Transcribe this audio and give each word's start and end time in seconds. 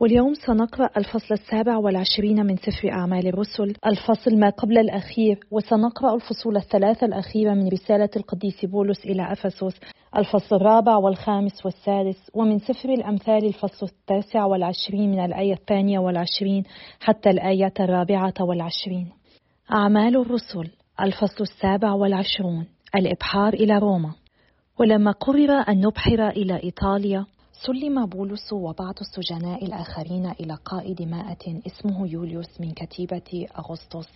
واليوم 0.00 0.34
سنقرأ 0.34 0.90
الفصل 0.96 1.34
السابع 1.34 1.76
والعشرين 1.76 2.46
من 2.46 2.56
سفر 2.56 2.92
أعمال 2.92 3.26
الرسل. 3.26 3.74
الفصل 3.86 4.38
ما 4.38 4.50
قبل 4.50 4.78
الأخير 4.78 5.38
وسنقرأ 5.50 6.14
الفصول 6.14 6.56
الثلاثة 6.56 7.06
الأخيرة 7.06 7.54
من 7.54 7.68
رسالة 7.68 8.08
القديس 8.16 8.64
بولس 8.64 9.04
إلى 9.04 9.32
أفسس. 9.32 9.80
الفصل 10.16 10.56
الرابع 10.56 10.96
والخامس 10.96 11.64
والسادس 11.64 12.30
ومن 12.34 12.58
سفر 12.58 12.88
الأمثال 12.88 13.44
الفصل 13.44 13.86
التاسع 13.86 14.44
والعشرين 14.44 15.10
من 15.10 15.24
الآية 15.24 15.52
الثانية 15.52 15.98
والعشرين 15.98 16.64
حتى 17.00 17.30
الآية 17.30 17.74
الرابعة 17.80 18.34
والعشرين. 18.40 19.08
أعمال 19.72 20.16
الرسل 20.16 20.70
الفصل 21.00 21.40
السابع 21.40 21.92
والعشرون 21.92 22.66
الإبحار 22.94 23.54
إلى 23.54 23.78
روما. 23.78 24.12
ولما 24.78 25.10
قرر 25.10 25.50
أن 25.68 25.80
نبحر 25.80 26.28
إلى 26.28 26.62
إيطاليا 26.64 27.26
سلم 27.66 28.06
بولس 28.06 28.52
وبعض 28.52 28.94
السجناء 29.00 29.64
الآخرين 29.64 30.30
إلى 30.30 30.58
قائد 30.64 31.02
مائة 31.02 31.60
اسمه 31.66 32.06
يوليوس 32.06 32.60
من 32.60 32.70
كتيبة 32.70 33.46
أغسطس. 33.58 34.08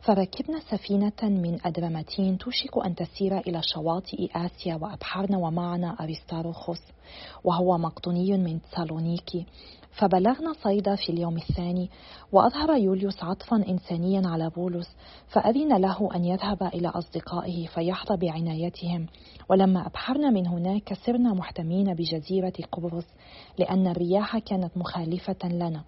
فركبنا 0.00 0.60
سفينة 0.70 1.22
من 1.22 1.58
أدرمتين 1.64 2.38
توشك 2.38 2.78
أن 2.86 2.94
تسير 2.94 3.38
إلى 3.38 3.60
شواطئ 3.74 4.28
آسيا 4.34 4.74
وأبحرنا 4.74 5.38
ومعنا 5.38 5.96
أريستاروخوس 6.00 6.80
وهو 7.44 7.78
مقدوني 7.78 8.38
من 8.38 8.60
سالونيكي 8.76 9.46
فبلغنا 9.90 10.52
صيدا 10.52 10.96
في 10.96 11.12
اليوم 11.12 11.36
الثاني 11.36 11.90
وأظهر 12.32 12.76
يوليوس 12.76 13.24
عطفا 13.24 13.56
إنسانيا 13.56 14.22
على 14.28 14.50
بولس 14.50 14.96
فأذن 15.28 15.76
له 15.76 16.08
أن 16.14 16.24
يذهب 16.24 16.62
إلى 16.62 16.88
أصدقائه 16.88 17.66
فيحظى 17.66 18.16
بعنايتهم. 18.16 19.06
ولما 19.48 19.86
أبحرنا 19.86 20.30
من 20.30 20.46
هناك 20.46 20.94
سرنا 21.06 21.34
محتمين 21.34 21.94
بجزيرة 21.94 22.52
قبرص 22.72 23.06
لأن 23.58 23.86
الرياح 23.86 24.38
كانت 24.38 24.76
مخالفة 24.76 25.48
لنا. 25.48 25.84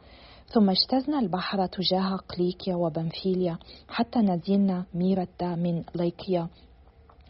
ثم 0.47 0.71
اجتزنا 0.71 1.19
البحر 1.19 1.67
تجاه 1.67 2.17
قليكيا 2.17 2.75
وبنفيليا 2.75 3.59
حتى 3.89 4.19
نزلنا 4.19 4.85
ميرتا 4.95 5.55
من 5.55 5.83
ليكيا 5.95 6.49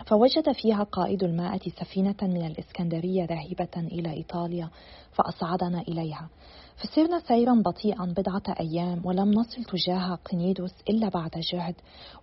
فوجد 0.07 0.53
فيها 0.53 0.83
قائد 0.83 1.25
الماء 1.25 1.69
سفينة 1.69 2.17
من 2.23 2.47
الإسكندرية 2.47 3.25
ذاهبة 3.25 3.77
إلى 3.77 4.13
إيطاليا 4.13 4.71
فأصعدنا 5.13 5.81
إليها. 5.81 6.29
فسرنا 6.77 7.21
سيرا 7.21 7.55
بطيئا 7.55 8.05
بضعة 8.05 8.43
أيام 8.61 9.07
ولم 9.07 9.31
نصل 9.31 9.65
تجاه 9.65 10.15
قنيدوس 10.15 10.75
إلا 10.89 11.09
بعد 11.09 11.31
جهد 11.53 11.75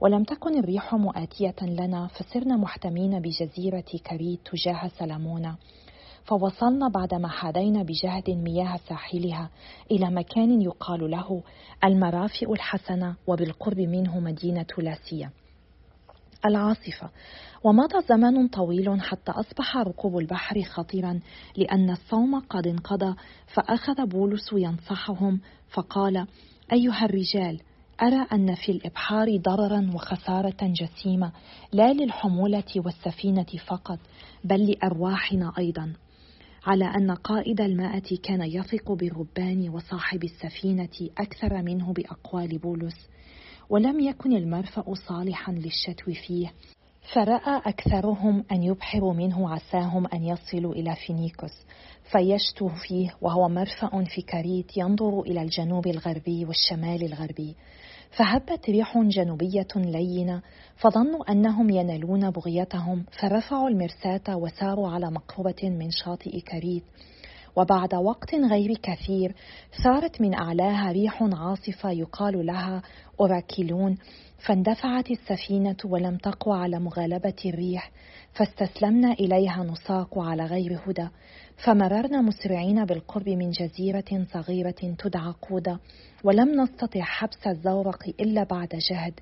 ولم 0.02 0.24
تكن 0.24 0.60
الريح 0.60 0.94
مؤاتية 0.96 1.56
لنا 1.62 2.08
فسرنا 2.08 2.58
محتمين 2.58 3.20
بجزيرة 3.20 3.84
كريت 4.10 4.40
تجاه 4.46 4.88
سلمونة 4.88 5.56
فوصلنا 6.24 6.88
بعدما 6.88 7.28
حادينا 7.28 7.84
بجهد 7.84 8.30
مياه 8.30 8.78
ساحلها 8.90 9.50
إلى 9.92 10.12
مكان 10.12 10.62
يقال 10.62 11.12
له 11.12 11.44
المرافئ 11.84 12.54
الحسنة 12.54 13.16
وبالقرب 13.28 13.80
منه 13.80 14.20
مدينة 14.20 14.68
لاسيا 14.78 15.32
العاصفة. 16.46 17.10
ومضى 17.64 18.02
زمن 18.10 18.48
طويل 18.48 19.02
حتى 19.02 19.32
أصبح 19.32 19.78
ركوب 19.78 20.18
البحر 20.18 20.62
خطيرا 20.62 21.20
لأن 21.58 21.90
الصوم 21.90 22.40
قد 22.40 22.68
انقضى 22.68 23.16
فأخذ 23.54 24.06
بولس 24.06 24.50
ينصحهم 24.54 25.40
فقال 25.70 26.28
أيها 26.74 27.06
الرجال 27.06 27.60
أرى 28.02 28.28
أن 28.34 28.56
في 28.56 28.72
الإبحار 28.72 29.38
ضررا 29.38 29.92
وخسارة 29.96 30.58
جسيمة 30.62 31.32
لا 31.74 31.94
للحمولة 31.94 32.64
والسفينة 32.76 33.46
فقط 33.68 34.00
بل 34.44 34.72
لأرواحنا 34.72 35.54
أيضا. 35.58 35.94
على 36.66 36.86
أن 36.86 37.12
قائد 37.12 37.62
الماءة 37.62 38.16
كان 38.24 38.42
يثق 38.42 38.92
بالربان 38.92 39.70
وصاحب 39.70 40.24
السفينة 40.24 41.10
أكثر 41.18 41.62
منه 41.62 41.94
بأقوال 41.94 42.58
بولس. 42.58 43.10
ولم 43.70 44.00
يكن 44.00 44.34
المرفأ 44.34 44.94
صالحا 44.94 45.52
للشتو 45.52 46.12
فيه. 46.28 46.54
فرأى 47.14 47.62
أكثرهم 47.66 48.44
أن 48.52 48.64
يبحروا 48.64 49.14
منه 49.14 49.50
عساهم 49.50 50.08
أن 50.08 50.24
يصلوا 50.24 50.74
إلى 50.74 50.96
فينيكوس 50.96 51.66
فيشتوا 52.12 52.70
فيه 52.70 53.16
وهو 53.22 53.50
مرفأ 53.50 54.04
في 54.04 54.22
كريت 54.22 54.78
ينظر 54.78 55.22
إلى 55.22 55.42
الجنوب 55.42 55.88
الغربي 55.88 56.46
والشمال 56.46 57.04
الغربي. 57.04 57.56
فهبت 58.18 58.70
ريح 58.70 58.98
جنوبية 58.98 59.68
لينة 59.76 60.42
فظنوا 60.76 61.32
أنهم 61.32 61.70
ينالون 61.70 62.30
بغيتهم 62.32 63.06
فرفعوا 63.22 63.70
المرساة 63.70 64.36
وساروا 64.36 64.90
على 64.90 65.12
مقربة 65.12 65.70
من 65.70 65.92
شاطئ 65.92 66.42
كريت. 66.42 66.84
وبعد 67.56 67.96
وقت 67.96 68.36
غير 68.36 68.74
كثير 68.84 69.36
ثارت 69.84 70.22
من 70.22 70.34
أعلاها 70.34 70.92
ريح 70.92 71.24
عاصفة 71.24 71.92
يقال 71.92 72.46
لها 72.46 72.82
أوراكيلون 73.20 73.98
فاندفعت 74.48 75.12
السفينة 75.12 75.76
ولم 75.86 76.18
تقوى 76.18 76.58
على 76.58 76.80
مغالبة 76.80 77.34
الريح 77.46 77.92
فاستسلمنا 78.34 79.12
إليها 79.12 79.64
نساق 79.64 80.20
على 80.20 80.46
غير 80.46 80.80
هدى 80.88 81.08
فمررنا 81.66 82.22
مسرعين 82.22 82.86
بالقرب 82.86 83.30
من 83.30 83.52
جزيرة 83.52 84.26
صغيرة 84.34 84.96
تدعى 85.00 85.34
قودة 85.42 85.80
ولم 86.24 86.62
نستطع 86.62 87.02
حبس 87.02 87.48
الزورق 87.48 88.04
إلا 88.20 88.44
بعد 88.44 88.80
جهد. 88.92 89.14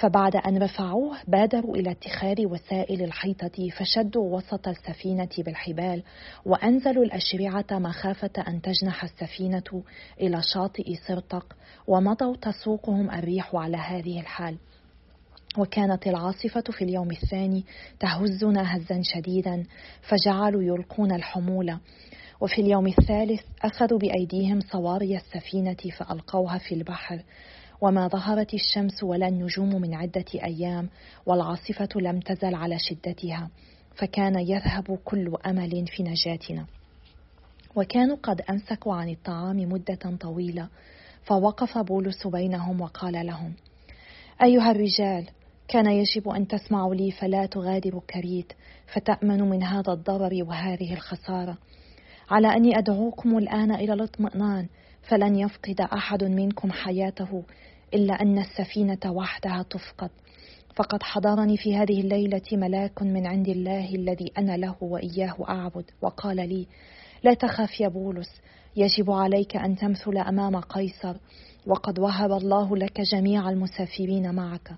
فبعد 0.00 0.36
أن 0.36 0.62
رفعوه 0.62 1.16
بادروا 1.28 1.76
إلى 1.76 1.90
اتخاذ 1.90 2.46
وسائل 2.46 3.02
الحيطة 3.02 3.68
فشدوا 3.76 4.36
وسط 4.36 4.68
السفينة 4.68 5.28
بالحبال 5.38 6.02
وأنزلوا 6.44 7.04
الأشرعة 7.04 7.66
مخافة 7.70 8.30
أن 8.48 8.62
تجنح 8.62 9.04
السفينة 9.04 9.82
إلى 10.20 10.40
شاطئ 10.54 10.94
سرطق 10.94 11.56
ومضوا 11.86 12.36
تسوقهم 12.36 13.10
الريح 13.10 13.54
على 13.54 13.76
هذه 13.76 14.20
الحال. 14.20 14.58
وكانت 15.58 16.06
العاصفة 16.06 16.64
في 16.72 16.84
اليوم 16.84 17.10
الثاني 17.10 17.64
تهزنا 18.00 18.76
هزا 18.76 19.00
شديدا 19.02 19.64
فجعلوا 20.02 20.62
يلقون 20.62 21.12
الحمولة. 21.12 21.80
وفي 22.40 22.60
اليوم 22.60 22.86
الثالث 22.86 23.40
أخذوا 23.62 23.98
بأيديهم 23.98 24.60
صواري 24.60 25.16
السفينة 25.16 25.76
فألقوها 25.98 26.58
في 26.58 26.74
البحر. 26.74 27.22
وما 27.80 28.08
ظهرت 28.08 28.54
الشمس 28.54 29.02
ولا 29.02 29.28
النجوم 29.28 29.80
من 29.80 29.94
عدة 29.94 30.24
أيام 30.34 30.88
والعاصفة 31.26 31.88
لم 31.96 32.20
تزل 32.20 32.54
على 32.54 32.78
شدتها 32.78 33.50
فكان 33.94 34.38
يذهب 34.38 34.98
كل 35.04 35.36
أمل 35.46 35.86
في 35.86 36.02
نجاتنا. 36.02 36.66
وكانوا 37.76 38.16
قد 38.22 38.40
أمسكوا 38.40 38.94
عن 38.94 39.08
الطعام 39.08 39.56
مدة 39.56 40.16
طويلة 40.20 40.68
فوقف 41.22 41.78
بولس 41.78 42.26
بينهم 42.26 42.80
وقال 42.80 43.26
لهم 43.26 43.52
أيها 44.42 44.70
الرجال 44.70 45.26
كان 45.68 45.86
يجب 45.90 46.28
أن 46.28 46.48
تسمعوا 46.48 46.94
لي 46.94 47.10
فلا 47.10 47.46
تغادروا 47.46 48.00
كريت 48.00 48.52
فتأمنوا 48.86 49.46
من 49.46 49.62
هذا 49.62 49.92
الضرر 49.92 50.44
وهذه 50.44 50.94
الخسارة. 50.94 51.58
على 52.30 52.56
أني 52.56 52.78
أدعوكم 52.78 53.38
الآن 53.38 53.74
إلى 53.74 53.92
الاطمئنان 53.92 54.68
فلن 55.02 55.36
يفقد 55.36 55.80
أحد 55.80 56.24
منكم 56.24 56.72
حياته 56.72 57.44
إلا 57.96 58.22
أن 58.22 58.38
السفينة 58.38 58.98
وحدها 59.06 59.62
تفقد. 59.70 60.10
فقد 60.76 61.02
حضرني 61.02 61.56
في 61.56 61.76
هذه 61.76 62.00
الليلة 62.00 62.42
ملاك 62.52 63.02
من 63.02 63.26
عند 63.26 63.48
الله 63.48 63.94
الذي 63.94 64.32
أنا 64.38 64.56
له 64.56 64.76
وإياه 64.80 65.36
أعبد. 65.48 65.84
وقال 66.02 66.36
لي 66.36 66.66
لا 67.24 67.34
تخف 67.34 67.80
يا 67.80 67.88
بولس 67.88 68.40
يجب 68.76 69.10
عليك 69.10 69.56
أن 69.56 69.76
تمثل 69.76 70.18
أمام 70.18 70.56
قيصر 70.56 71.16
وقد 71.66 71.98
وهب 71.98 72.32
الله 72.32 72.76
لك 72.76 73.00
جميع 73.00 73.50
المسافرين 73.50 74.34
معك. 74.34 74.74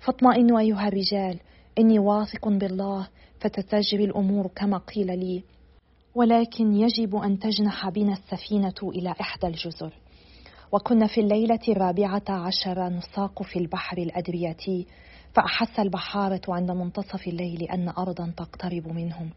فاطمئنوا 0.00 0.60
أيها 0.60 0.88
الرجال 0.88 1.38
إني 1.78 1.98
واثق 1.98 2.48
بالله 2.48 3.08
فتتجري 3.40 4.04
الأمور 4.04 4.46
كما 4.46 4.78
قيل 4.78 5.18
لي. 5.18 5.42
ولكن 6.14 6.74
يجب 6.74 7.16
أن 7.16 7.38
تجنح 7.38 7.88
بنا 7.88 8.12
السفينة 8.12 8.74
إلى 8.82 9.14
إحدى 9.20 9.46
الجزر. 9.46 10.03
وكنا 10.72 11.06
في 11.06 11.20
الليلة 11.20 11.60
الرابعة 11.68 12.22
عشر 12.28 12.88
نساق 12.88 13.42
في 13.42 13.58
البحر 13.58 13.98
الأدرياتي 13.98 14.86
فأحس 15.34 15.78
البحارة 15.78 16.40
عند 16.48 16.70
منتصف 16.70 17.28
الليل 17.28 17.62
أن 17.62 17.88
أرضا 17.88 18.32
تقترب 18.36 18.88
منهم. 18.88 19.30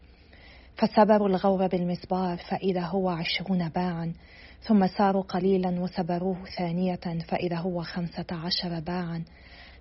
فسبروا 0.76 1.28
الغور 1.28 1.66
بالمسبار 1.66 2.36
فإذا 2.36 2.80
هو 2.80 3.08
عشرون 3.08 3.68
باعا 3.68 4.12
ثم 4.60 4.86
ساروا 4.86 5.22
قليلا 5.22 5.80
وسبروه 5.80 6.44
ثانية 6.58 7.24
فإذا 7.28 7.56
هو 7.56 7.82
خمسة 7.82 8.26
عشر 8.30 8.80
باعا. 8.80 9.24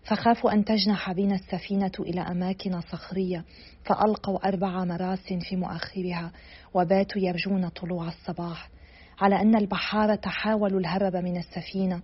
فخافوا 0.03 0.53
أن 0.53 0.65
تجنح 0.65 1.11
بنا 1.11 1.35
السفينة 1.35 1.91
إلى 1.99 2.21
أماكن 2.21 2.81
صخرية 2.81 3.45
فألقوا 3.83 4.47
أربع 4.47 4.85
مراس 4.85 5.33
في 5.49 5.55
مؤخرها 5.55 6.31
وباتوا 6.73 7.21
يرجون 7.21 7.69
طلوع 7.69 8.07
الصباح. 8.07 8.69
على 9.19 9.41
أن 9.41 9.55
البحارة 9.55 10.21
حاولوا 10.25 10.79
الهرب 10.79 11.15
من 11.15 11.37
السفينة. 11.37 12.01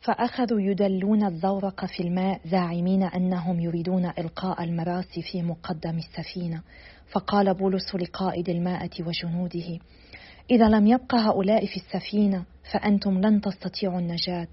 فأخذوا 0.00 0.60
يدلون 0.60 1.24
الزورق 1.24 1.84
في 1.84 2.02
الماء 2.02 2.40
زاعمين 2.44 3.02
أنهم 3.02 3.60
يريدون 3.60 4.06
إلقاء 4.18 4.64
المراس 4.64 5.18
في 5.18 5.42
مقدم 5.42 5.98
السفينة. 5.98 6.62
فقال 7.12 7.54
بولس 7.54 7.94
لقائد 7.94 8.48
الماءة 8.48 8.90
وجنوده 9.00 9.78
إذا 10.50 10.68
لم 10.68 10.86
يبق 10.86 11.14
هؤلاء 11.14 11.66
في 11.66 11.76
السفينة 11.76 12.44
فأنتم 12.72 13.20
لن 13.20 13.40
تستطيعوا 13.40 13.98
النجاة. 13.98 14.48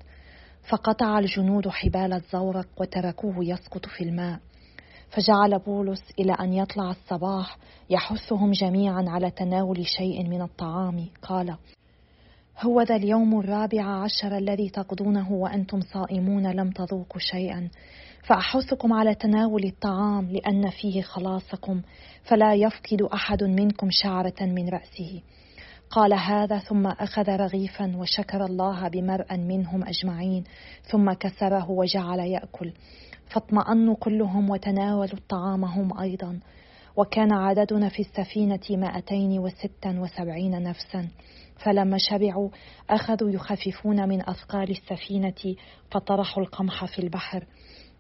فقطع 0.69 1.19
الجنود 1.19 1.67
حبال 1.67 2.13
الزورق 2.13 2.67
وتركوه 2.77 3.35
يسقط 3.39 3.85
في 3.85 4.03
الماء. 4.03 4.39
فجعل 5.11 5.59
بولس 5.59 6.03
إلى 6.19 6.33
أن 6.33 6.53
يطلع 6.53 6.91
الصباح 6.91 7.57
يحثهم 7.89 8.51
جميعا 8.51 9.05
على 9.07 9.31
تناول 9.31 9.85
شيء 9.85 10.29
من 10.29 10.41
الطعام. 10.41 11.05
قال 11.21 11.55
هو 12.59 12.81
ذا 12.81 12.95
اليوم 12.95 13.39
الرابع 13.39 13.83
عشر 13.83 14.37
الذي 14.37 14.69
تقضونه 14.69 15.31
وأنتم 15.31 15.81
صائمون 15.81 16.51
لم 16.51 16.71
تذوقوا 16.71 17.19
شيئا. 17.19 17.69
فأحثكم 18.23 18.93
على 18.93 19.15
تناول 19.15 19.63
الطعام 19.63 20.31
لأن 20.31 20.69
فيه 20.69 21.01
خلاصكم 21.01 21.81
فلا 22.23 22.53
يفقد 22.53 23.01
أحد 23.01 23.43
منكم 23.43 23.87
شعرة 23.91 24.41
من 24.41 24.69
رأسه. 24.69 25.21
قال 25.89 26.13
هذا 26.13 26.57
ثم 26.57 26.87
أخذ 26.87 27.29
رغيفا 27.29 27.97
وشكر 27.97 28.45
الله 28.45 28.87
بمرأ 28.87 29.37
منهم 29.37 29.83
أجمعين 29.83 30.43
ثم 30.83 31.11
كسره 31.11 31.71
وجعل 31.71 32.19
يأكل. 32.19 32.73
فاطمأنوا 33.33 33.95
كلهم 33.95 34.49
وتناولوا 34.49 35.13
الطعام 35.13 35.65
هم 35.65 35.99
أيضا. 35.99 36.39
وكان 36.95 37.31
عددنا 37.31 37.89
في 37.89 37.99
السفينة 37.99 38.59
مائتين 38.69 39.39
وستا 39.39 39.99
وسبعين 39.99 40.63
نفسا. 40.63 41.07
فلما 41.57 41.97
شبعوا 41.97 42.49
أخذوا 42.89 43.29
يخففون 43.31 44.09
من 44.09 44.29
أثقال 44.29 44.71
السفينة 44.71 45.55
فطرحوا 45.91 46.43
القمح 46.43 46.85
في 46.85 46.99
البحر. 46.99 47.45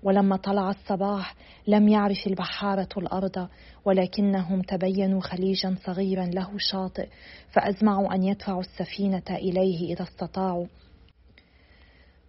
ولما 0.03 0.35
طلع 0.35 0.69
الصباح 0.69 1.35
لم 1.67 1.87
يعرف 1.87 2.27
البحارة 2.27 2.89
الأرض 2.97 3.47
ولكنهم 3.85 4.61
تبينوا 4.61 5.21
خليجا 5.21 5.75
صغيرا 5.85 6.25
له 6.25 6.49
شاطئ. 6.57 7.07
فأزمعوا 7.51 8.15
أن 8.15 8.23
يدفعوا 8.23 8.61
السفينة 8.61 9.29
إليه 9.29 9.93
إذا 9.93 10.03
استطاعوا. 10.03 10.65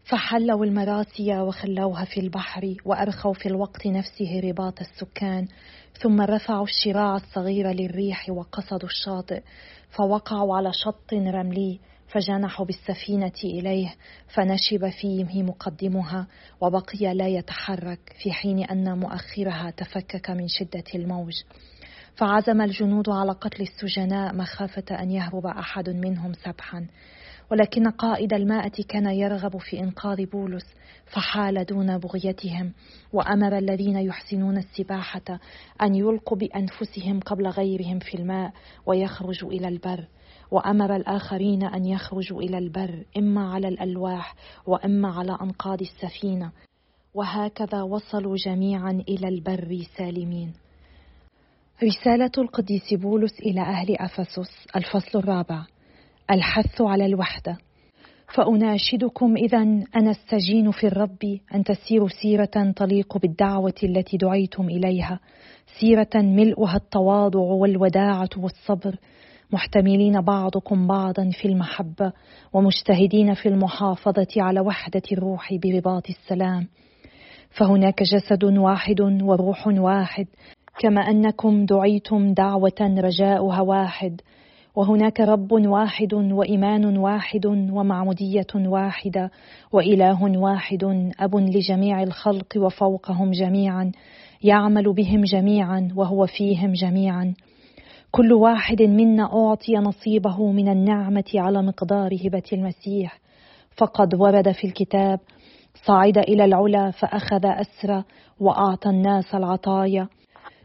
فحلوا 0.04 0.64
المراسي 0.64 1.38
وخلوها 1.38 2.04
في 2.04 2.20
البحر 2.20 2.75
وأرخوا 2.84 3.32
في 3.32 3.46
الوقت 3.46 3.87
نفسه 3.87 4.40
رباط 4.44 4.81
السكان 4.81 5.46
ثم 6.00 6.20
رفعوا 6.20 6.64
الشراع 6.64 7.16
الصغير 7.16 7.70
للريح 7.70 8.31
وقصدوا 8.31 8.88
الشاطئ 8.88 9.43
فوقعوا 9.90 10.56
على 10.56 10.72
شط 10.72 11.12
رملي 11.12 11.81
فجنحوا 12.08 12.66
بالسفينة 12.66 13.32
إليه 13.44 13.94
فنشب 14.28 14.88
فيه 14.88 15.43
مقدمها 15.43 16.26
وبقي 16.60 17.14
لا 17.14 17.28
يتحرك 17.28 18.16
في 18.22 18.32
حين 18.32 18.64
أن 18.64 18.98
مؤخرها 18.98 19.70
تفكك 19.70 20.31
من 20.31 20.48
شدة 20.48 20.84
الموج. 20.94 21.32
فعزم 22.14 22.60
الجنود 22.60 23.08
على 23.08 23.32
قتل 23.32 23.62
السجناء 23.62 24.34
مخافة 24.34 25.02
أن 25.02 25.10
يهرب 25.10 25.46
أحد 25.46 25.90
منهم 25.90 26.32
سبحا. 26.32 26.87
ولكن 27.52 27.88
قائد 27.88 28.32
المائة 28.32 28.84
كان 28.88 29.06
يرغب 29.06 29.56
في 29.56 29.81
إنقاذ 29.81 30.26
بولس 30.26 30.64
فحال 31.06 31.64
دون 31.64 31.99
بغيتهم 31.99 32.72
وأمر 33.12 33.58
الذين 33.58 33.96
يحسنون 33.96 34.58
السباحة 34.58 35.38
أن 35.82 35.94
يلقوا 35.94 36.38
بأنفسهم 36.38 37.20
قبل 37.20 37.46
غيرهم 37.49 37.99
في 37.99 38.14
الماء 38.14 38.52
ويخرجوا 38.87 39.50
إلى 39.50 39.69
البر 39.69 40.04
وأمر 40.50 40.96
الآخرين 40.96 41.62
أن 41.64 41.87
يخرجوا 41.87 42.43
إلى 42.43 42.58
البر 42.58 43.04
إما 43.16 43.52
على 43.52 43.69
الألواح 43.69 44.34
وإما 44.66 45.08
على 45.08 45.38
أنقاض 45.43 45.81
السفينة. 45.81 46.52
وهكذا 47.14 47.82
وصلوا 47.82 48.37
جميعا 48.37 49.02
إلى 49.08 49.28
البر 49.28 49.82
سالمين. 49.96 50.52
رسالة 51.82 52.32
القديس 52.38 52.94
بولس 52.94 53.40
إلى 53.40 53.60
أهل 53.60 53.96
أفسس 53.96 54.66
الفصل 54.76 55.19
الرابع. 55.19 55.64
الحث 56.30 56.80
على 56.80 57.06
الوحدة. 57.06 57.58
فأناشدكم 58.34 59.36
إذا 59.36 59.58
أنا 59.96 60.10
السجين 60.10 60.70
في 60.70 60.86
الرب 60.86 61.38
أن 61.54 61.64
تسيروا 61.64 62.08
سيرة 62.08 62.72
تليق 62.76 63.19
بالدعوة 63.19 63.74
التي 63.82 64.16
دعيتم 64.16 64.69
إليها 64.69 65.20
سيرة 65.80 66.10
ملؤها 66.14 66.76
التواضع 66.76 67.40
والوداعة 67.40 68.28
والصبر. 68.36 68.96
محتملين 69.52 70.20
بعضكم 70.20 70.86
بعضا 70.86 71.30
في 71.40 71.48
المحبة 71.48 72.12
ومجتهدين 72.52 73.34
في 73.34 73.48
المحافظة 73.48 74.26
على 74.36 74.60
وحدة 74.60 75.02
الروح 75.12 75.54
برباط 75.54 76.02
السلام. 76.10 76.69
فهناك 77.50 78.02
جسد 78.02 78.44
واحد 78.44 79.00
وروح 79.00 79.66
واحد 79.66 80.26
كما 80.78 81.00
أنكم 81.00 81.66
دعيتم 81.66 82.34
دعوة 82.34 82.80
رجاؤها 82.80 83.60
واحد. 83.60 84.20
وهناك 84.74 85.20
رب 85.20 85.52
واحد 85.52 86.14
وإيمان 86.14 86.98
واحد 86.98 87.46
ومعمودية 87.46 88.46
واحدة 88.54 89.30
وإله 89.72 90.38
واحد 90.38 91.12
أب 91.20 91.36
لجميع 91.36 92.02
الخلق 92.02 92.56
وفوقهم 92.56 93.30
جميعا 93.30 93.92
يعمل 94.42 94.92
بهم 94.92 95.24
جميعا 95.24 95.88
وهو 95.96 96.26
فيهم 96.26 96.72
جميعا. 96.72 97.34
كل 98.10 98.32
واحد 98.32 98.82
منا 98.82 99.22
أعطي 99.22 99.74
نصيبه 99.74 100.52
من 100.52 100.69
النعمة 100.69 101.32
على 101.34 101.62
مقدار 101.62 102.10
هبة 102.24 102.42
المسيح. 102.52 103.19
فقد 103.76 104.14
ورد 104.14 104.52
في 104.52 104.66
الكتاب 104.66 105.20
صعد 105.86 106.19
إلى 106.19 106.44
العلا 106.44 106.90
فأخذ 106.90 107.46
أسرى 107.46 108.04
وأعطى 108.40 108.90
الناس 108.90 109.34
العطايا. 109.34 110.08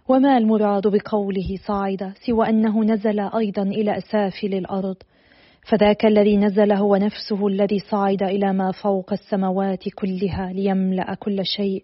وما 0.09 0.37
المراد 0.37 0.87
بقوله 0.87 1.57
صعد 1.65 2.13
سوى 2.25 2.49
أنه 2.49 2.83
نزل 2.83 3.19
أيضا 3.19 3.61
إلى 3.61 3.97
اسافل 3.97 4.53
الأرض 4.53 4.95
فذاك 5.69 6.05
الذي 6.05 6.37
نزل 6.37 6.71
هو 6.73 6.95
نفسه 6.95 7.47
الذي 7.47 7.79
صعد 7.79 8.23
إلى 8.23 8.53
ما 8.53 8.71
فوق 8.71 9.13
السماوات 9.13 9.89
كلها 9.89 10.53
ليملأ 10.53 11.13
كل 11.13 11.45
شيء. 11.45 11.83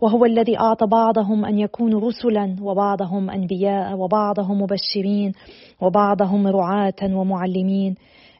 وهو 0.00 0.24
الذي 0.24 0.58
أعطى 0.58 0.86
بعضهم 0.86 1.44
أن 1.44 1.58
يكونوا 1.58 2.00
رسلا 2.00 2.56
وبعضهم 2.62 3.30
أنبياء 3.30 3.96
وبعضهم 3.96 4.62
مبشرين 4.62 5.32
وبعضهم 5.80 6.46
رعاة 6.46 7.02
ومعلمين 7.02 7.94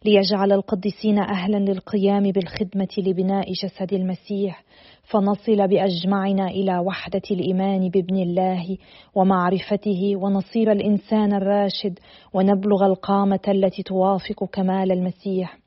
ليجعل 0.04 0.52
القديسين 0.52 1.18
أهلا 1.18 1.56
للقيام 1.56 2.30
بالخدمة 2.30 2.88
لبناء 2.98 3.52
جسد 3.52 3.92
المسيح. 3.92 4.64
فنصل 5.10 5.68
بأجمعنا 5.68 6.46
إلى 6.46 6.78
وحدة 6.78 7.22
الإيمان 7.30 7.88
بابن 7.88 8.16
الله 8.16 8.78
ومعرفته 9.14 10.16
ونصير 10.16 10.72
الإنسان 10.72 11.32
الراشد 11.32 11.98
ونبلغ 12.34 12.86
القامة 12.86 13.40
التي 13.48 13.82
توافق 13.82 14.44
كمال 14.44 14.92
المسيح. 14.92 15.58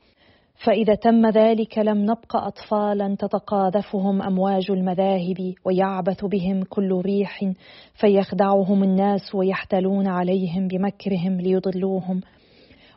فإذا 0.65 0.95
تم 0.95 1.29
ذلك 1.29 1.77
لم 1.77 1.97
نبق 1.97 2.35
اطفالا 2.35 3.15
تتقاذفهم 3.19 4.21
أمواج 4.21 4.71
المذاهب 4.71 5.53
ويعبث 5.65 6.25
بهم 6.25 6.63
كل 6.63 7.01
ريح 7.05 7.53
فيخدعهم 7.93 8.83
الناس 8.83 9.35
ويحتلون 9.35 10.07
عليهم 10.07 10.67
بمكرهم 10.67 11.41
ليضلوهم. 11.41 12.21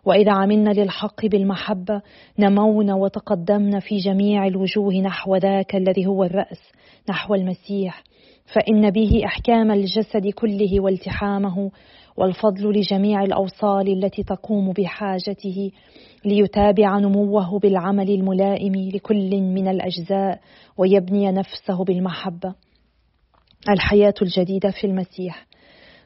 وإذا 0.04 0.32
عملنا 0.32 0.70
للحق 0.70 1.26
بالمحبة 1.26 2.02
نمونا 2.38 2.94
وتقدمنا 2.94 3.80
في 3.80 3.96
جميع 3.96 4.46
الوجوه 4.46 4.94
نحو 4.94 5.36
ذاك 5.36 5.76
الذي 5.76 6.06
هو 6.06 6.24
الرأس 6.24 6.60
نحو 7.08 7.34
المسيح. 7.34 8.04
فإن 8.54 8.90
به 8.90 9.22
أحكام 9.24 9.70
الجسد 9.70 10.28
كله 10.28 10.80
والتحامه 10.80 11.70
والفضل 12.16 12.70
لجميع 12.70 13.22
الأوصال 13.22 13.88
التي 13.88 14.22
تقوم 14.22 14.72
بحاجته 14.72 15.70
ليتابع 16.24 16.98
نموه 16.98 17.58
بالعمل 17.58 18.10
الملائم 18.10 18.74
لكل 18.74 19.40
من 19.40 19.68
الأجزاء 19.68 20.40
ويبني 20.78 21.32
نفسه 21.32 21.84
بالمحبة. 21.84 22.54
الحياة 23.68 24.14
الجديدة 24.22 24.70
في 24.70 24.86
المسيح. 24.86 25.46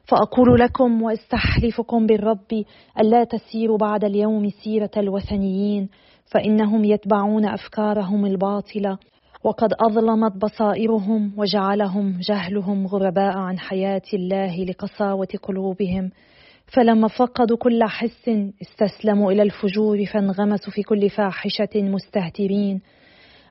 فأقول 0.09 0.61
لكم 0.61 1.03
وأستحلفكم 1.03 2.07
بالرب 2.07 2.65
ألا 3.01 3.25
تسيروا 3.25 3.79
بعد 3.79 4.05
اليوم 4.05 4.51
سيرة 4.51 4.91
الوثنيين 4.97 5.89
فإنهم 6.27 6.85
يتبعون 6.85 7.45
أفكارهم 7.45 8.27
الباطلة. 8.27 8.99
وقد 9.45 9.71
أظلمت 9.81 10.33
بصائرهم 10.37 11.33
وجعلهم 11.37 12.19
جهلهم 12.21 12.87
غرباء 12.87 13.37
عن 13.37 13.59
حياة 13.59 14.03
الله 14.15 14.65
لقساوة 14.65 15.29
قلوبهم. 15.43 16.11
فلما 16.67 17.09
فقدوا 17.09 17.57
كل 17.57 17.85
حس 17.85 18.31
استسلموا 18.63 19.33
إلى 19.33 19.43
الفجور 19.43 20.05
فانغمسوا 20.05 20.73
في 20.73 20.83
كل 20.83 21.11
فاحشة 21.11 21.69
مستهترين. 21.77 22.81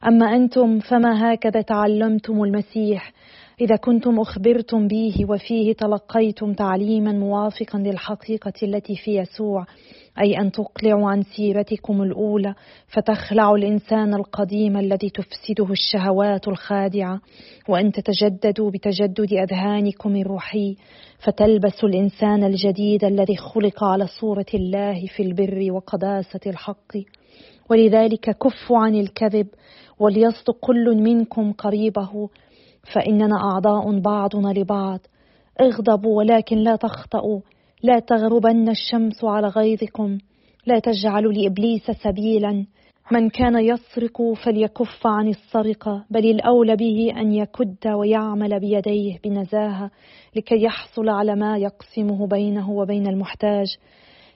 أما 0.08 0.36
أنتم 0.36 0.80
فما 0.80 1.34
هكذا 1.34 1.62
تعلمتم 1.62 2.44
المسيح؟ 2.44 3.12
إذا 3.62 3.76
كنتم 3.76 4.20
أخبرتم 4.20 4.88
به 4.88 5.26
وفيه 5.30 5.74
تلقيتم 5.74 6.54
تعليما 6.54 7.12
موافقا 7.12 7.80
للحقيقة 7.80 8.54
التي 8.64 8.96
في 8.96 9.18
يسوع 9.18 9.66
أي 10.22 10.38
أن 10.38 10.52
تقلعوا 10.52 11.10
عن 11.10 11.24
سيرتكم 11.24 12.02
الأولى 12.02 12.56
فتخلعوا 12.88 13.58
الإنسان 13.58 14.14
القديم 14.14 14.78
الذي 14.78 15.10
تفسده 15.10 15.72
الشهوات 15.72 16.48
الخادعة 16.48 17.22
وأن 17.70 17.92
تتجددوا 17.92 18.72
بتجدد 18.72 19.34
أذهانكم 19.34 20.16
الروحي 20.16 20.76
فتلبسوا 21.20 21.90
الإنسان 21.90 22.44
الجديد 22.44 23.04
الذي 23.04 23.36
خلق 23.36 23.84
على 23.84 24.08
صورة 24.08 24.46
الله 24.54 25.06
في 25.16 25.24
البر 25.24 25.72
وقداسة 25.72 26.40
الحق. 26.48 26.98
ولذلك 27.70 28.38
كفوا 28.38 28.78
عن 28.78 28.96
الكذب 28.96 29.48
وليصدق 30.00 30.58
كل 30.62 30.96
منكم 30.96 31.52
قريبه 31.52 32.30
فإننا 32.94 33.36
أعضاء 33.36 34.00
بعضنا 34.00 34.48
لبعض. 34.60 35.00
اغضبوا 35.62 36.18
ولكن 36.18 36.58
لا 36.58 36.76
تخطئوا 36.76 37.40
لا 37.84 38.00
تغربن 38.00 38.70
الشمس 38.70 39.24
على 39.24 39.48
غيظكم. 39.48 40.18
لا 40.66 40.80
تجعلوا 40.80 41.34
لإبليس 41.34 41.92
سبيلا. 41.92 42.66
من 43.12 43.30
كان 43.30 43.60
يسرق 43.60 44.34
فليكف 44.44 45.08
عن 45.08 45.28
السرقة 45.28 46.06
بل 46.10 46.26
الأولى 46.26 46.76
به 46.76 47.14
أن 47.18 47.32
يكد 47.32 47.88
ويعمل 47.88 48.60
بيديه 48.60 49.20
بنزاهة 49.24 49.92
لكي 50.36 50.64
يحصل 50.64 51.10
على 51.10 51.36
ما 51.36 51.58
يقسمه 51.58 52.28
بينه 52.28 52.72
وبين 52.72 53.08
المحتاج. 53.08 53.78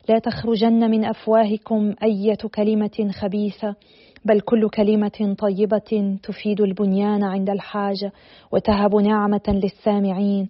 لا 0.10 0.20
تخرجن 0.20 0.92
من 0.92 1.06
أفواهكم 1.06 1.94
أية 2.04 2.38
كلمة 2.56 3.12
خبيثة. 3.12 3.76
بل 4.26 4.40
كل 4.40 4.70
كلمة 4.70 5.36
طيبة 5.40 6.18
تفيد 6.24 6.62
البنيان 6.62 7.24
عند 7.24 7.50
الحاجة 7.50 8.12
وتهب 8.52 8.96
نعمة 8.96 9.42
للسامعين. 9.48 10.50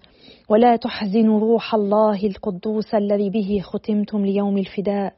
ولا 0.49 0.75
تحزنوا 0.75 1.39
روح 1.39 1.75
الله 1.75 2.25
القدوس 2.25 2.95
الذي 2.95 3.29
به 3.29 3.59
ختمتم 3.63 4.25
ليوم 4.25 4.57
الفداء. 4.57 5.13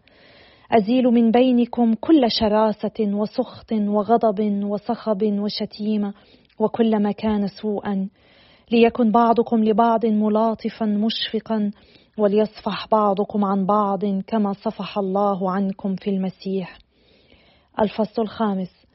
أزيل 0.72 1.04
من 1.04 1.32
بينكم 1.32 1.94
كل 1.94 2.32
شراسة 2.40 3.00
وسخط 3.00 3.72
وغضب 3.72 4.64
وصخب 4.64 5.24
وشتيمة 5.24 6.14
وكل 6.60 7.04
ما 7.04 7.12
كان 7.12 7.48
سوءا. 7.48 8.08
ليكن 8.72 9.12
بعضكم 9.12 9.64
لبعض 9.64 10.06
ملاطفا 10.06 10.86
مشفقا 10.86 11.72
وليصفح 12.18 12.88
بعضكم 12.92 13.46
عن 13.46 13.66
بعض 13.66 14.06
كما 14.06 14.54
صفح 14.54 14.98
الله 14.98 15.52
عنكم 15.52 15.96
في 15.96 16.10
المسيح. 16.10 16.80
الفصل 17.82 18.22
الخامس. 18.22 18.86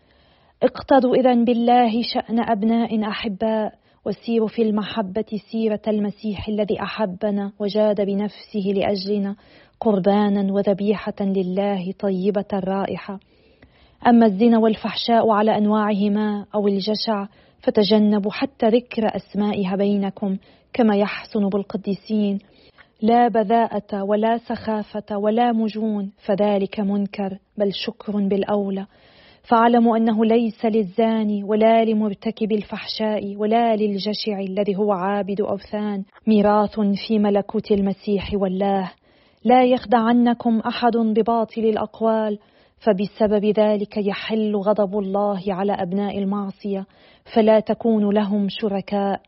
اقتضوا 0.62 1.14
إذا 1.14 1.34
بالله 1.34 2.02
شأن 2.02 2.40
أبناء 2.40 3.08
أحباء 3.08 3.74
وسيروا 4.06 4.48
في 4.48 4.62
المحبة 4.62 5.40
سيرة 5.52 5.80
المسيح 5.88 6.48
الذي 6.48 6.82
أحبنا 6.82 7.52
وجاد 7.58 8.00
بنفسه 8.00 8.72
لأجلنا 8.74 9.36
قربانا 9.80 10.52
وذبيحة 10.52 11.14
لله 11.20 11.92
طيبة 11.98 12.44
الرائحة 12.52 13.20
أما 14.06 14.26
الزنا 14.26 14.58
والفحشاء 14.58 15.30
على 15.30 15.56
أنواعهما 15.58 16.46
أو 16.54 16.68
الجشع 16.68 17.26
فتجنبوا 17.60 18.32
حتى 18.32 18.68
ذكر 18.68 19.16
أسمائها 19.16 19.76
بينكم 19.76 20.36
كما 20.72 20.96
يحسن 20.96 21.48
بالقديسين. 21.48 22.38
لا 23.02 23.28
بذاءة 23.28 24.02
ولا 24.02 24.38
سخافة 24.38 25.16
ولا 25.16 25.52
مجون 25.52 26.12
فذلك 26.26 26.80
منكر 26.80 27.38
بل 27.56 27.72
شكر 27.72 28.12
بالأولى. 28.28 28.86
فاعلموا 29.42 29.96
أنه 29.96 30.24
ليس 30.24 30.64
للزاني 30.64 31.44
ولا 31.44 31.84
لمرتكب 31.84 32.52
الفحشاء 32.52 33.36
ولا 33.36 33.76
للجشع 33.76 34.40
الذي 34.40 34.76
هو 34.76 34.92
عابد 34.92 35.40
أوثان 35.40 36.04
ميراث 36.26 36.80
في 37.08 37.18
ملكوت 37.18 37.72
المسيح 37.72 38.34
والله. 38.34 38.90
لا 39.44 39.64
يخدعنكم 39.64 40.58
أحد 40.58 40.96
بباطل 40.96 41.60
الأقوال 41.64 42.38
فبسبب 42.78 43.44
ذلك 43.44 43.96
يحل 43.96 44.56
غضب 44.56 44.98
الله 44.98 45.42
على 45.48 45.72
أبناء 45.72 46.18
المعصية 46.18 46.86
فلا 47.34 47.60
تكونوا 47.60 48.12
لهم 48.12 48.46
شركاء. 48.48 49.20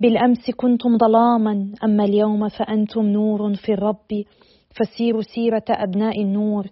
بالأمس 0.00 0.50
كنتم 0.56 0.98
ظلاما 0.98 1.72
أما 1.84 2.04
اليوم 2.04 2.48
فأنتم 2.48 3.06
نور 3.06 3.54
في 3.54 3.72
الرب 3.72 4.24
فسيروا 4.70 5.22
سيرة 5.22 5.64
أبناء 5.70 6.22
النور 6.22 6.66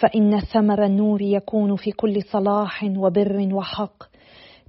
فإن 0.00 0.40
ثمر 0.40 0.84
النور 0.84 1.22
يكون 1.22 1.76
في 1.76 1.92
كل 1.92 2.22
صلاح 2.22 2.84
وبر 2.96 3.48
وحق. 3.52 4.02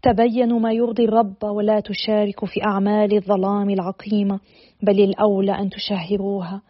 تبينوا 0.03 0.59
ما 0.59 0.71
يرضي 0.71 1.03
الرب 1.03 1.43
ولا 1.43 1.79
تشاركوا 1.79 2.47
في 2.47 2.63
أعمال 2.65 3.13
الظلام 3.13 3.69
العقيمة 3.69 4.39
بل 4.83 4.99
الأولى 4.99 5.51
أن 5.51 5.69
تشهروها. 5.69 6.61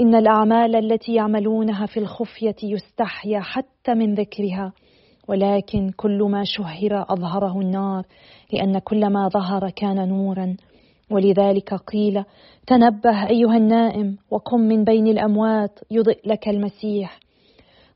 إن 0.00 0.14
الأعمال 0.14 0.76
التي 0.76 1.14
يعملونها 1.14 1.86
في 1.86 2.00
الخفية 2.00 2.56
يستحيا 2.62 3.40
حتى 3.40 3.94
من 3.94 4.14
ذكرها 4.14 4.72
ولكن 5.28 5.90
كل 5.96 6.22
ما 6.22 6.44
شهر 6.44 7.06
أظهره 7.08 7.60
النار 7.60 8.04
لأن 8.52 8.78
كل 8.78 9.06
ما 9.06 9.28
ظهر 9.28 9.70
كان 9.70 10.08
نورا. 10.08 10.56
ولذلك 11.10 11.74
قيل 11.74 12.24
تنبه 12.66 13.28
أيها 13.28 13.56
النائم 13.56 14.16
وقم 14.30 14.60
من 14.60 14.84
بين 14.84 15.06
الأموات 15.06 15.78
يضئ 15.90 16.18
لك 16.26 16.48
المسيح. 16.48 17.20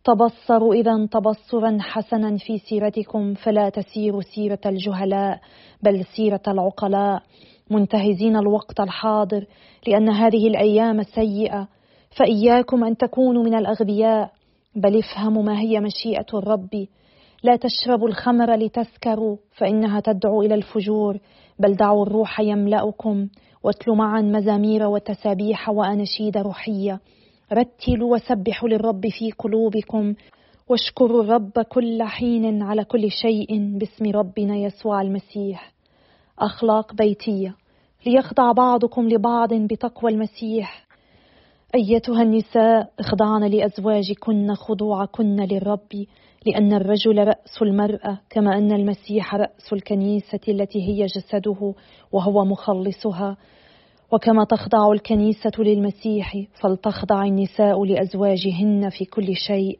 تبصروا 0.04 0.74
إذا 0.74 1.06
تبصرا 1.06 1.78
حسنا 1.80 2.36
في 2.36 2.58
سيرتكم 2.58 3.34
فلا 3.34 3.68
تسيروا 3.68 4.22
سيرة 4.22 4.60
الجهلاء 4.66 5.40
بل 5.82 6.04
سيرة 6.04 6.42
العقلاء. 6.48 7.22
منتهزين 7.70 8.36
الوقت 8.36 8.80
الحاضر 8.80 9.46
لأن 9.86 10.08
هذه 10.08 10.48
الأيام 10.48 11.02
سيئة. 11.02 11.68
فإياكم 12.10 12.84
أن 12.84 12.96
تكونوا 12.96 13.44
من 13.44 13.54
الأغبياء. 13.54 14.30
بل 14.76 14.98
افهموا 14.98 15.42
ما 15.42 15.60
هي 15.60 15.80
مشيئة 15.80 16.26
الرب 16.34 16.86
لا 17.42 17.56
تشربوا 17.56 18.08
الخمر 18.08 18.54
لتسكروا 18.54 19.36
فإنها 19.50 20.00
تدعو 20.00 20.42
إلى 20.42 20.54
الفجور. 20.54 21.18
بل 21.58 21.76
دعوا 21.76 22.02
الروح 22.06 22.40
يملأكم 22.40 23.28
واتلوا 23.62 23.96
معا 23.96 24.20
مزامير 24.20 24.86
وتسابيح 24.86 25.68
وأناشيد 25.68 26.36
روحية. 26.38 27.00
رتلوا 27.52 28.14
وسبحوا 28.14 28.68
للرب 28.68 29.08
في 29.08 29.30
قلوبكم 29.30 30.14
واشكروا 30.68 31.22
الرب 31.22 31.52
كل 31.68 32.02
حين 32.02 32.62
على 32.62 32.84
كل 32.84 33.10
شيء 33.10 33.78
باسم 33.78 34.10
ربنا 34.10 34.56
يسوع 34.56 35.02
المسيح. 35.02 35.72
أخلاق 36.38 36.94
بيتية. 36.94 37.54
ليخضع 38.06 38.52
بعضكم 38.52 39.08
لبعض 39.08 39.54
بتقوى 39.54 40.10
المسيح. 40.12 40.86
أيتها 41.74 42.22
النساء 42.22 42.90
اخضعن 43.00 43.44
لأزواجكن 43.44 44.54
خضوعكن 44.54 45.36
للرب. 45.36 46.06
لأن 46.46 46.72
الرجل 46.72 47.18
رأس 47.18 47.62
المرأة 47.62 48.18
كما 48.30 48.58
أن 48.58 48.72
المسيح 48.72 49.34
رأس 49.34 49.72
الكنيسة 49.72 50.40
التي 50.48 50.88
هي 50.88 51.06
جسده 51.06 51.74
وهو 52.12 52.44
مخلصها. 52.44 53.36
وكما 54.12 54.44
تخضع 54.44 54.92
الكنيسة 54.92 55.50
للمسيح 55.58 56.36
فلتخضع 56.62 57.24
النساء 57.24 57.84
لأزواجهن 57.84 58.88
في 58.90 59.04
كل 59.04 59.36
شيء. 59.36 59.78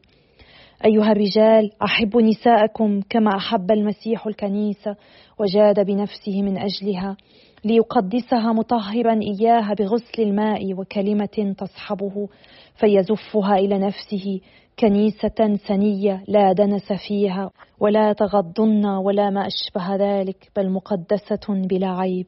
أيها 0.85 1.11
الرجال 1.11 1.71
أحبوا 1.83 2.21
نساءكم 2.21 3.01
كما 3.09 3.35
أحب 3.35 3.71
المسيح 3.71 4.27
الكنيسة 4.27 4.95
وجاد 5.39 5.85
بنفسه 5.85 6.41
من 6.41 6.57
أجلها 6.57 7.17
ليقدسها 7.65 8.53
مطهرا 8.53 9.19
إياها 9.21 9.73
بغسل 9.73 10.21
الماء 10.21 10.73
وكلمة 10.73 11.55
تصحبه 11.57 12.27
فيزفها 12.75 13.55
إلى 13.55 13.79
نفسه 13.79 14.39
كنيسة 14.79 15.57
سنية 15.67 16.23
لا 16.27 16.53
دنس 16.53 16.93
فيها 17.07 17.51
ولا 17.79 18.13
تغضن 18.13 18.85
ولا 18.85 19.29
ما 19.29 19.47
أشبه 19.47 19.95
ذلك 19.95 20.51
بل 20.55 20.69
مقدسة 20.69 21.47
بلا 21.49 21.87
عيب. 21.87 22.25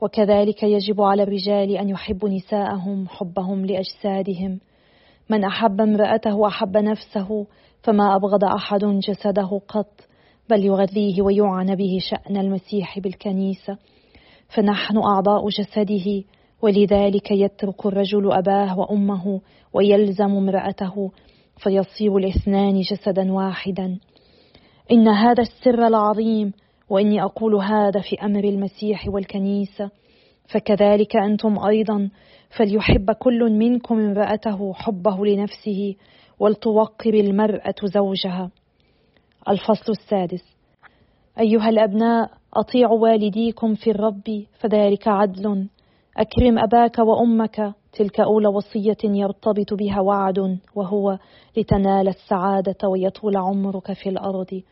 وكذلك 0.00 0.62
يجب 0.62 1.00
على 1.00 1.22
الرجال 1.22 1.76
أن 1.76 1.88
يحبوا 1.88 2.28
نساءهم 2.28 3.08
حبهم 3.08 3.66
لأجسادهم. 3.66 4.60
من 5.30 5.44
أحب 5.44 5.80
امرأته 5.80 6.46
أحب 6.46 6.76
نفسه 6.76 7.46
فما 7.82 8.16
أبغض 8.16 8.44
أحد 8.44 8.84
جسده 8.84 9.60
قط 9.68 10.00
بل 10.50 10.64
يغذيه 10.64 11.22
ويعنى 11.22 11.76
به 11.76 11.98
شأن 12.00 12.36
المسيح 12.36 12.98
بالكنيسة. 12.98 13.78
فنحن 14.48 14.98
أعضاء 14.98 15.48
جسده 15.48 16.24
ولذلك 16.62 17.30
يترك 17.30 17.86
الرجل 17.86 18.32
أباه 18.32 18.78
وأمه 18.78 19.40
ويلزم 19.72 20.36
امرأته 20.36 21.10
فيصير 21.62 22.16
الاثنان 22.16 22.80
جسدا 22.80 23.32
واحدا. 23.32 23.98
إن 24.92 25.08
هذا 25.08 25.42
السر 25.42 25.86
العظيم 25.86 26.52
وإني 26.90 27.22
أقول 27.22 27.54
هذا 27.54 28.00
في 28.00 28.22
أمر 28.22 28.44
المسيح 28.44 29.08
والكنيسة. 29.08 29.90
فكذلك 30.52 31.16
أنتم 31.16 31.58
أيضا 31.58 32.10
فليحب 32.56 33.10
كل 33.10 33.52
منكم 33.52 33.98
امرأته 33.98 34.72
حبه 34.72 35.26
لنفسه 35.26 35.94
ولتوقر 36.38 37.14
المرأة 37.14 37.74
زوجها. 37.84 38.50
الفصل 39.48 39.92
السادس. 39.92 40.44
أيها 41.40 41.68
الأبناء 41.68 42.30
أطيعوا 42.54 42.98
والديكم 42.98 43.74
في 43.74 43.90
الرب 43.90 44.44
فذلك 44.60 45.08
عدل. 45.08 45.68
أكرم 46.16 46.58
أباك 46.58 46.98
وأمك 46.98 47.74
تلك 47.92 48.20
أولى 48.20 48.48
وصية 48.48 48.96
يرتبط 49.04 49.74
بها 49.74 50.00
وعد 50.00 50.58
وهو 50.74 51.18
لتنال 51.56 52.08
السعادة 52.08 52.88
ويطول 52.88 53.36
عمرك 53.36 53.92
في 53.92 54.08
الأرض. 54.08 54.62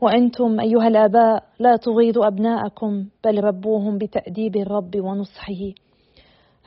وأنتم 0.00 0.60
أيها 0.60 0.88
الآباء 0.88 1.42
لا 1.58 1.76
تغيظوا 1.76 2.26
أبناءكم 2.26 3.04
بل 3.24 3.44
ربوهم 3.44 3.98
بتأديب 3.98 4.56
الرب 4.56 4.96
ونصحه. 4.96 5.72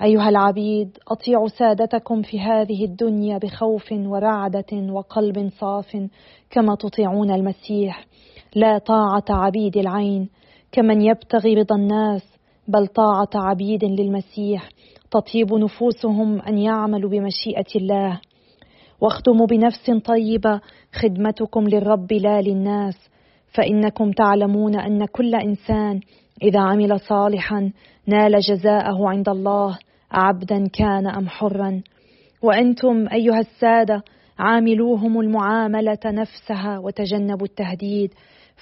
أيها 0.03 0.29
العبيد 0.29 0.98
أطيعوا 1.08 1.48
سادتكم 1.48 2.22
في 2.22 2.39
هذه 2.39 2.86
الدنيا 2.86 3.38
بخوف 3.38 3.91
ورعدة 3.91 4.91
وقلب 4.94 5.50
صاف 5.60 5.98
كما 6.50 6.75
تطيعون 6.75 7.32
المسيح. 7.32 8.06
لا 8.56 8.77
طاعة 8.77 9.25
عبيد 9.29 9.77
العين 9.77 10.29
كمن 10.72 11.01
يبتغي 11.01 11.53
رضا 11.53 11.75
الناس 11.75 12.24
بل 12.67 12.88
طاعة 12.88 13.29
عبيد 13.36 13.84
للمسيح. 13.86 14.70
تطيب 15.11 15.53
نفوسهم 15.53 16.41
أن 16.41 16.57
يعملوا 16.57 17.09
بمشيئة 17.09 17.65
الله. 17.75 18.19
واخدموا 19.01 19.47
بنفس 19.47 19.91
طيبة 20.05 20.61
خدمتكم 20.93 21.67
للرب 21.67 22.13
لا 22.13 22.41
للناس. 22.41 23.09
فإنكم 23.53 24.11
تعلمون 24.11 24.79
أن 24.79 25.05
كل 25.05 25.35
إنسان 25.35 25.99
إذا 26.43 26.59
عمل 26.59 26.99
صالحا 26.99 27.71
نال 28.07 28.39
جزاءه 28.39 29.09
عند 29.09 29.29
الله 29.29 29.77
عبدا 30.11 30.67
كان 30.67 31.07
أم 31.07 31.29
حرا. 31.29 31.81
وأنتم 32.43 33.07
أيها 33.13 33.39
السادة 33.39 34.03
عاملوهم 34.39 35.19
المعاملة 35.19 35.99
نفسها 36.05 36.79
وتجنبوا 36.79 37.47
التهديد. 37.47 38.13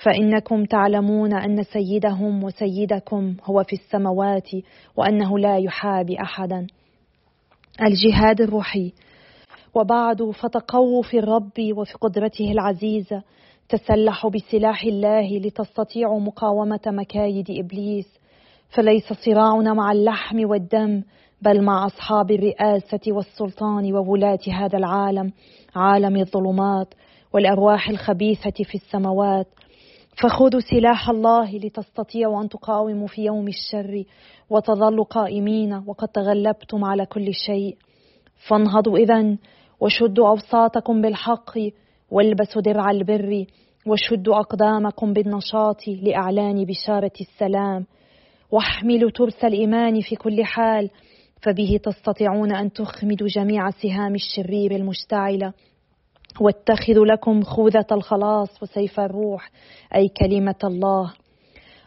فإنكم 0.03 0.65
تعلمون 0.65 1.33
أن 1.33 1.63
سيدهم 1.63 2.43
وسيدكم 2.43 3.35
هو 3.43 3.63
في 3.63 3.73
السماوات 3.73 4.49
وأنه 4.97 5.39
لا 5.39 5.57
يحابي 5.57 6.21
أحدا. 6.21 6.67
الجهاد 7.81 8.41
الروحي. 8.41 8.93
وبعد 9.75 10.23
فتقووا 10.23 11.03
في 11.03 11.19
الرب 11.19 11.77
وفي 11.77 11.93
قدرته 11.93 12.51
العزيزة 12.51 13.23
تسلحوا 13.69 14.29
بسلاح 14.29 14.83
الله 14.83 15.37
لتستطيعوا 15.37 16.19
مقاومة 16.19 16.79
مكايد 16.87 17.45
إبليس. 17.49 18.07
فليس 18.69 19.13
صراعنا 19.13 19.73
مع 19.73 19.91
اللحم 19.91 20.49
والدم 20.49 21.03
بل 21.41 21.63
مع 21.63 21.85
أصحاب 21.85 22.31
الرئاسة 22.31 22.99
والسلطان 23.07 23.93
وولاة 23.93 24.39
هذا 24.53 24.77
العالم 24.77 25.31
عالم 25.75 26.15
الظلمات 26.17 26.93
والأرواح 27.33 27.89
الخبيثة 27.89 28.63
في 28.63 28.75
السماوات. 28.75 29.47
فخذوا 30.21 30.59
سلاح 30.59 31.09
الله 31.09 31.57
لتستطيعوا 31.57 32.41
أن 32.41 32.49
تقاوموا 32.49 33.07
في 33.07 33.25
يوم 33.25 33.47
الشر 33.47 34.03
وتظلوا 34.49 35.05
قائمين 35.05 35.83
وقد 35.87 36.07
تغلبتم 36.07 36.85
على 36.85 37.05
كل 37.05 37.33
شيء. 37.33 37.77
فانهضوا 38.47 38.97
إذا 38.97 39.37
وشدوا 39.79 40.29
أوساطكم 40.29 41.01
بالحق 41.01 41.57
والبسوا 42.11 42.61
درع 42.61 42.91
البر 42.91 43.45
وشدوا 43.87 44.39
أقدامكم 44.39 45.13
بالنشاط 45.13 45.87
لإعلان 45.87 46.65
بشارة 46.65 47.15
السلام. 47.21 47.85
واحملوا 48.51 49.09
ترس 49.09 49.43
الإيمان 49.43 50.01
في 50.01 50.15
كل 50.15 50.43
حال 50.43 50.89
فبه 51.41 51.79
تستطيعون 51.83 52.55
أن 52.55 52.71
تخمدوا 52.71 53.27
جميع 53.27 53.69
سهام 53.69 54.15
الشرير 54.15 54.75
المشتعلة. 54.75 55.53
واتخذوا 56.41 57.05
لكم 57.05 57.41
خوذة 57.43 57.85
الخلاص 57.91 58.63
وسيف 58.63 58.99
الروح 58.99 59.49
أي 59.95 60.07
كلمة 60.07 60.59
الله. 60.63 61.13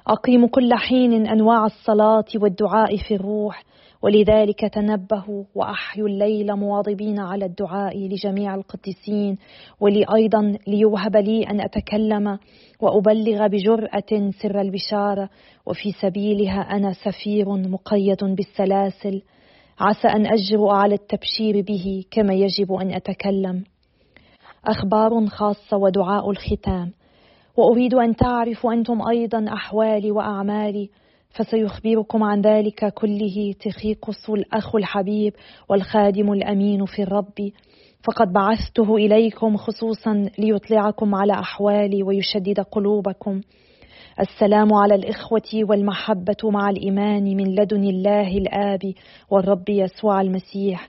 أقيموا 0.07 0.49
كل 0.49 0.75
حين 0.75 1.27
أنواع 1.27 1.67
الصلاة 1.67 2.25
والدعاء 2.35 2.97
في 2.97 3.15
الروح 3.15 3.65
ولذلك 4.03 4.61
تنبهوا 4.61 5.45
وأحيوا 5.55 6.09
الليل 6.09 6.57
مواظبين 6.57 7.19
على 7.19 7.45
الدعاء 7.45 7.99
لجميع 7.99 8.55
القديسين 8.55 9.39
ولي 9.81 10.05
أيضا 10.15 10.59
ليوهب 10.67 11.17
لي 11.17 11.43
أن 11.43 11.61
أتكلم 11.61 12.39
وأبلغ 12.81 13.47
بجرأة 13.47 14.31
سر 14.43 14.61
البشارة 14.61 15.29
وفي 15.67 15.93
سبيلها 15.93 16.61
أنا 16.61 16.93
سفير 16.93 17.49
مقيد 17.49 18.25
بالسلاسل. 18.25 19.23
عسى 19.81 20.09
أن 20.09 20.27
أجرؤ 20.27 20.69
على 20.69 20.95
التبشير 20.95 21.63
به 21.63 22.05
كما 22.11 22.35
يجب 22.35 22.73
أن 22.73 22.95
أتكلم. 22.95 23.65
أخبار 24.69 25.27
خاصة 25.27 25.77
ودعاء 25.77 26.31
الختام. 26.31 26.93
وأريد 27.57 27.95
أن 27.95 28.17
تعرفوا 28.17 28.73
أنتم 28.73 29.09
أيضا 29.09 29.45
أحوالي 29.53 30.11
وأعمالي 30.11 30.91
فسيخبركم 31.31 32.23
عن 32.23 32.41
ذلك 32.41 32.95
كله 32.95 33.55
تخيقس 33.61 34.31
الأخ 34.31 34.77
الحبيب 34.77 35.33
والخادم 35.69 36.33
الأمين 36.33 36.85
في 36.85 37.03
الرب. 37.03 37.51
فقد 38.05 38.33
بعثته 38.33 38.97
إليكم 38.97 39.57
خصوصا 39.57 40.31
ليطلعكم 40.39 41.15
على 41.15 41.33
أحوالي 41.33 42.03
ويشدد 42.03 42.61
قلوبكم. 42.61 43.41
السلام 44.21 44.75
على 44.75 44.95
الإخوة 44.95 45.51
والمحبة 45.55 46.37
مع 46.45 46.71
الإيمان 46.71 47.25
من 47.37 47.55
لدن 47.55 47.85
الله 47.85 48.39
الآب 48.39 48.95
والرب 49.31 49.69
يسوع 49.69 50.21
المسيح. 50.21 50.89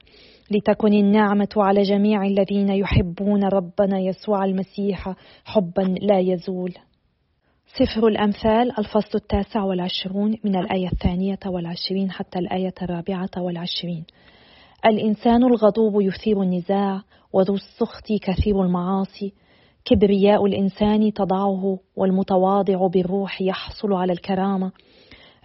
لتكن 0.51 0.93
النعمة 0.93 1.49
على 1.57 1.81
جميع 1.81 2.25
الذين 2.25 2.69
يحبون 2.69 3.43
ربنا 3.43 3.99
يسوع 3.99 4.45
المسيح 4.45 5.13
حبا 5.45 5.81
لا 6.01 6.19
يزول. 6.19 6.73
سفر 7.77 8.07
الأمثال 8.07 8.79
الفصل 8.79 9.11
التاسع 9.15 9.63
والعشرون 9.63 10.35
من 10.43 10.55
الآية 10.55 10.87
الثانية 10.87 11.39
والعشرين 11.45 12.11
حتى 12.11 12.39
الآية 12.39 12.73
الرابعة 12.81 13.29
والعشرين. 13.37 14.03
الإنسان 14.85 15.43
الغضوب 15.43 16.01
يثير 16.01 16.41
النزاع 16.41 17.01
وذو 17.33 17.55
السخط 17.55 18.07
كثير 18.21 18.61
المعاصي. 18.61 19.33
كبرياء 19.85 20.45
الإنسان 20.45 21.13
تضعه 21.13 21.79
والمتواضع 21.95 22.87
بالروح 22.87 23.41
يحصل 23.41 23.93
على 23.93 24.13
الكرامة. 24.13 24.71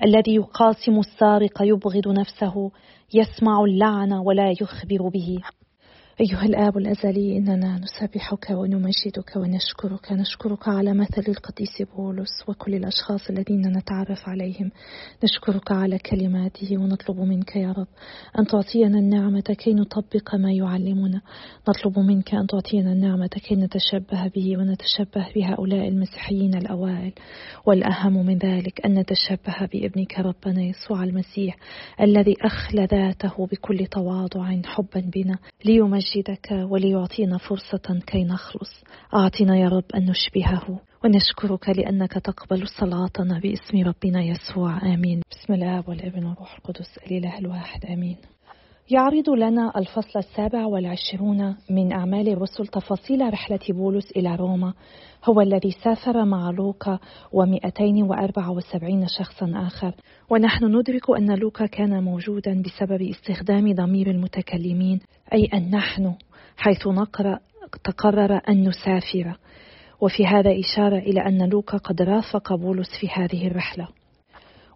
الذي 0.05 0.35
يقاسم 0.35 0.99
السارق 0.99 1.63
يبغض 1.63 2.09
نفسه 2.09 2.71
يسمع 3.15 3.65
اللعن 3.65 4.13
ولا 4.13 4.51
يخبر 4.51 5.09
به. 5.09 5.39
أيها 6.21 6.45
الآب 6.45 6.79
الأزلي 6.79 7.37
إننا 7.37 7.79
نسبحك 7.79 8.51
ونمجدك 8.51 9.37
ونشكرك. 9.37 10.13
نشكرك 10.13 10.69
على 10.69 10.95
مثل 10.95 11.25
القديس 11.29 11.83
بولس 11.97 12.49
وكل 12.49 12.75
الأشخاص 12.75 13.31
الذين 13.31 13.77
نتعرف 13.77 14.29
عليهم. 14.29 14.71
نشكرك 15.25 15.73
على 15.73 15.99
كلماته 15.99 16.79
ونطلب 16.79 17.21
منك 17.21 17.57
يا 17.57 17.73
رب 17.73 17.87
أن 18.39 18.47
تعطينا 18.47 18.99
النعمة 18.99 19.41
كي 19.41 19.75
نطبق 19.75 20.35
ما 20.35 20.53
يعلمنا. 20.53 21.21
نطلب 21.69 21.99
منك 21.99 22.35
أن 22.35 22.47
تعطينا 22.47 22.93
النعمة 22.93 23.27
كي 23.27 23.55
نتشبه 23.55 24.29
به 24.35 24.59
ونتشبه 24.59 25.27
بهؤلاء 25.37 25.89
المسيحيين 25.89 26.55
الأوائل. 26.55 27.13
والأهم 27.67 28.27
من 28.27 28.39
ذلك 28.39 28.87
أن 28.87 28.99
نتشبه 28.99 29.69
بابنك 29.73 30.19
ربنا 30.19 30.63
يسوع 30.63 31.05
المسيح 31.05 31.57
الذي 32.01 32.37
أخلى 32.43 32.85
ذاته 32.85 33.47
بكل 33.47 33.87
تواضع 33.87 34.61
حبا 34.65 35.11
بنا 35.15 35.39
ليمجد 35.65 36.04
نمجدك 36.05 36.51
وليعطينا 36.71 37.39
فرصة 37.39 38.01
كي 38.07 38.25
نخلص. 38.25 38.85
أعطنا 39.15 39.57
يا 39.57 39.69
رب 39.69 39.85
أن 39.95 40.11
نشبهه 40.11 40.81
ونشكرك 41.05 41.69
لأنك 41.69 42.13
تقبل 42.13 42.69
صلاتنا 42.69 43.39
باسم 43.39 43.79
ربنا 43.79 44.23
يسوع. 44.23 44.95
آمين. 44.95 45.23
بسم 45.31 45.53
الله 45.53 45.85
والابن 45.89 46.25
والروح 46.25 46.55
القدس 46.55 46.99
الإله 47.07 47.39
الواحد. 47.39 47.85
آمين. 47.85 48.17
يعرض 48.91 49.31
لنا 49.31 49.73
الفصل 49.77 50.19
السابع 50.19 50.67
والعشرون 50.67 51.57
من 51.71 51.93
أعمال 51.93 52.29
الرسل 52.29 52.67
تفاصيل 52.67 53.33
رحلة 53.33 53.61
بولس 53.69 54.11
إلى 54.17 54.37
روما. 54.37 54.75
هو 55.25 55.41
الذي 55.41 55.71
سافر 55.71 56.25
مع 56.25 56.51
لوكا 56.51 56.99
و274 57.33 59.19
شخصا 59.19 59.53
آخر. 59.57 59.95
ونحن 60.31 60.65
ندرك 60.65 61.11
أن 61.19 61.35
لوكا 61.35 61.67
كان 61.67 62.03
موجودا 62.03 62.63
بسبب 62.63 63.03
استخدام 63.03 63.73
ضمير 63.73 64.11
المتكلمين 64.11 65.01
أي 65.33 65.49
أن 65.55 65.71
نحن 65.71 66.15
حيث 66.57 66.87
نقرأ 66.87 67.39
تقرر 67.85 68.41
أن 68.49 68.69
نسافر. 68.69 69.39
وفي 70.01 70.27
هذا 70.27 70.51
إشارة 70.61 70.99
إلى 70.99 71.21
أن 71.21 71.49
لوكا 71.49 71.77
قد 71.77 72.03
رافق 72.03 72.55
بولس 72.55 72.89
في 73.01 73.09
هذه 73.13 73.47
الرحلة. 73.47 73.89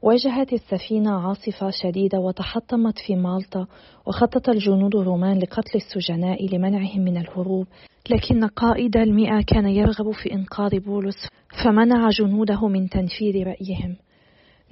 واجهت 0.02 0.52
السفينة 0.52 1.10
عاصفة 1.10 1.70
شديدة 1.70 2.18
وتحطمت 2.18 2.98
في 2.98 3.16
مالطا 3.16 3.66
وخطط 4.06 4.48
الجنود 4.48 4.96
الرومان 4.96 5.38
لقتل 5.38 5.70
السجناء 5.74 6.54
لمنعهم 6.54 7.00
من 7.00 7.16
الهروب. 7.16 7.66
لكن 8.10 8.44
قائد 8.44 8.96
المئة 8.96 9.42
كان 9.46 9.68
يرغب 9.68 10.10
في 10.10 10.32
إنقاذ 10.32 10.80
بولس 10.80 11.28
فمنع 11.64 12.08
جنوده 12.08 12.68
من 12.68 12.88
تنفيذ 12.88 13.46
رأيهم. 13.46 13.96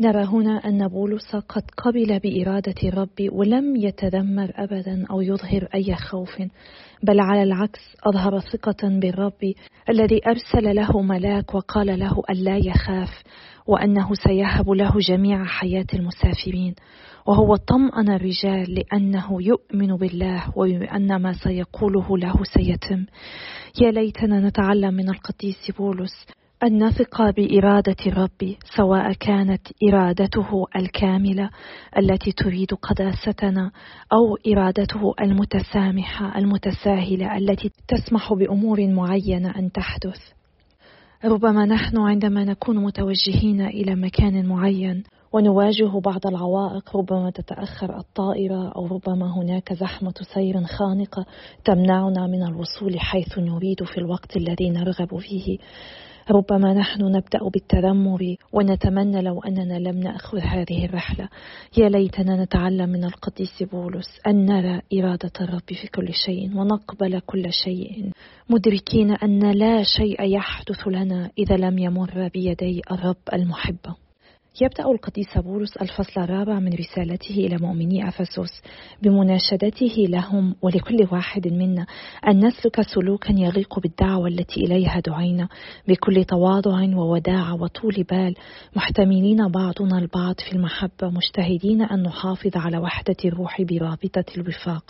نرى 0.00 0.24
هنا 0.24 0.56
أن 0.56 0.88
بولس 0.88 1.36
قد 1.36 1.62
قبل 1.76 2.18
بإرادة 2.18 2.74
الرب 2.84 3.28
ولم 3.32 3.76
يتذمر 3.76 4.52
أبدا 4.54 5.06
أو 5.10 5.20
يظهر 5.20 5.68
أي 5.74 5.94
خوف. 5.94 6.42
بل 7.06 7.20
على 7.20 7.42
العكس 7.42 7.80
أظهر 8.06 8.38
ثقة 8.40 8.88
بالرب 8.88 9.52
الذي 9.88 10.20
أرسل 10.26 10.76
له 10.76 11.02
ملاك 11.02 11.54
وقال 11.54 11.98
له 11.98 12.22
ألا 12.30 12.56
يخاف 12.56 13.22
وأنه 13.66 14.14
سيهب 14.14 14.70
له 14.70 14.92
جميع 14.98 15.44
حياة 15.44 15.86
المسافرين. 15.94 16.74
وهو 17.26 17.56
طمأن 17.56 18.08
الرجال 18.08 18.74
لأنه 18.74 19.42
يؤمن 19.42 19.96
بالله 19.96 20.44
وبأن 20.56 21.16
ما 21.16 21.32
سيقوله 21.32 22.18
له 22.18 22.34
سيتم. 22.44 23.06
يا 23.80 23.90
ليتنا 23.90 24.40
نتعلم 24.40 24.94
من 24.94 25.08
القديس 25.08 25.70
بولس 25.78 26.26
أن 26.62 26.84
نثق 26.84 27.30
بإرادة 27.30 27.96
الرب 28.06 28.54
سواء 28.76 29.12
كانت 29.12 29.68
إرادته 29.88 30.66
الكاملة 30.76 31.50
التي 31.98 32.32
تريد 32.32 32.74
قداستنا 32.74 33.70
أو 34.12 34.52
إرادته 34.52 35.14
المتسامحة 35.20 36.38
المتساهلة 36.38 37.36
التي 37.36 37.70
تسمح 37.88 38.32
بأمور 38.32 38.86
معينة 38.86 39.58
أن 39.58 39.72
تحدث. 39.72 40.20
ربما 41.24 41.64
نحن 41.64 41.98
عندما 41.98 42.44
نكون 42.44 42.76
متوجهين 42.76 43.60
إلى 43.60 43.94
مكان 43.94 44.46
معين 44.46 45.02
ونواجه 45.32 46.00
بعض 46.04 46.26
العوائق 46.26 46.96
ربما 46.96 47.30
تتأخر 47.30 47.98
الطائرة 47.98 48.72
أو 48.76 48.86
ربما 48.86 49.34
هناك 49.36 49.72
زحمة 49.72 50.14
سير 50.34 50.64
خانقة 50.64 51.26
تمنعنا 51.64 52.26
من 52.26 52.42
الوصول 52.42 53.00
حيث 53.00 53.38
نريد 53.38 53.84
في 53.84 53.98
الوقت 53.98 54.36
الذي 54.36 54.70
نرغب 54.70 55.18
فيه 55.18 55.58
ربما 56.30 56.74
نحن 56.74 57.02
نبدأ 57.02 57.48
بالتذمر 57.52 58.36
ونتمنى 58.52 59.22
لو 59.22 59.40
أننا 59.40 59.78
لم 59.78 59.98
نأخذ 59.98 60.38
هذه 60.38 60.84
الرحلة. 60.84 61.28
يا 61.78 61.88
ليتنا 61.88 62.44
نتعلم 62.44 62.88
من 62.88 63.04
القديس 63.04 63.62
بولس 63.62 64.20
أن 64.26 64.46
نرى 64.46 64.80
إرادة 64.94 65.32
الرب 65.40 65.72
في 65.82 65.88
كل 65.94 66.14
شيء 66.14 66.56
ونقبل 66.56 67.20
كل 67.20 67.52
شيء. 67.52 68.10
مدركين 68.50 69.10
أن 69.10 69.50
لا 69.50 69.82
شيء 69.82 70.22
يحدث 70.22 70.88
لنا 70.88 71.30
إذا 71.38 71.56
لم 71.56 71.78
يمر 71.78 72.28
بيدي 72.34 72.82
الرب 72.90 73.16
المحبة. 73.32 74.05
يبدأ 74.60 74.90
القديس 74.90 75.38
بولس 75.38 75.76
الفصل 75.76 76.20
الرابع 76.20 76.58
من 76.58 76.72
رسالته 76.72 77.34
إلى 77.34 77.56
مؤمني 77.60 78.08
أفسس 78.08 78.62
بمناشدته 79.02 79.94
لهم 80.08 80.54
ولكل 80.62 81.08
واحد 81.12 81.48
منا 81.48 81.86
أن 82.28 82.46
نسلك 82.46 82.82
سلوكا 82.82 83.32
يليق 83.32 83.78
بالدعوة 83.78 84.28
التي 84.28 84.60
إليها 84.60 85.00
دعينا 85.00 85.48
بكل 85.88 86.24
تواضع 86.24 86.96
ووداع 86.96 87.52
وطول 87.52 88.04
بال. 88.10 88.34
محتملين 88.76 89.48
بعضنا 89.48 89.98
البعض 89.98 90.34
في 90.40 90.52
المحبة 90.52 91.10
مجتهدين 91.10 91.82
أن 91.82 92.02
نحافظ 92.02 92.56
على 92.56 92.78
وحدة 92.78 93.16
الروح 93.24 93.62
برابطة 93.62 94.24
الوفاق. 94.36 94.84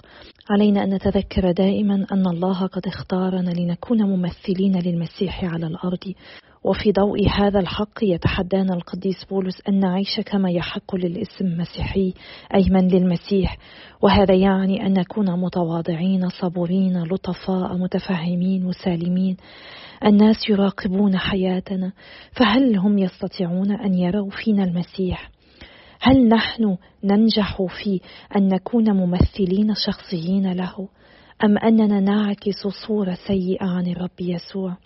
علينا 0.51 0.85
أن 0.85 0.95
نتذكر 0.95 1.51
دائما 1.53 2.07
أن 2.13 2.27
الله 2.27 2.67
قد 2.67 2.87
اختارنا 2.87 3.51
لنكون 3.51 4.03
ممثلين 4.03 4.79
للمسيح 4.81 5.45
على 5.45 5.67
الأرض. 5.67 6.15
وفي 6.65 6.93
ضوء 6.93 7.29
هذا 7.29 7.61
الحق 7.61 7.99
يتحدانا 8.03 8.75
القديس 8.75 9.25
بولس 9.31 9.63
أن 9.69 9.81
نعيش 9.81 10.21
كما 10.21 10.51
يحق 10.51 10.97
للاسم 10.97 11.59
مسيحي 11.59 12.15
أي 12.55 12.71
من 12.71 12.89
للمسيح. 12.89 13.59
وهذا 14.03 14.35
يعني 14.35 14.87
أن 14.87 14.93
نكون 14.93 15.41
متواضعين 15.41 16.29
صبورين 16.29 17.03
لطفاء 17.03 17.77
متفهمين 17.77 18.65
مسالمين. 18.65 19.37
الناس 20.05 20.37
يراقبون 20.51 21.17
حياتنا 21.17 21.93
فهل 22.33 22.77
هم 22.77 22.99
يستطيعون 22.99 23.73
أن 23.73 23.95
يروا 23.95 24.31
فينا 24.31 24.65
المسيح؟ 24.65 25.31
هل 26.01 26.29
نحن 26.29 26.77
ننجح 27.05 27.63
في 27.63 28.01
أن 28.37 28.49
نكون 28.49 28.91
ممثلين 28.91 29.75
شخصيين 29.87 30.53
له؟ 30.53 30.89
أم 31.45 31.59
أننا 31.59 32.01
نعكس 32.01 32.67
صورة 32.87 33.19
سيئة 33.27 33.67
عن 33.67 33.87
الرب 33.87 34.21
يسوع؟ 34.21 34.77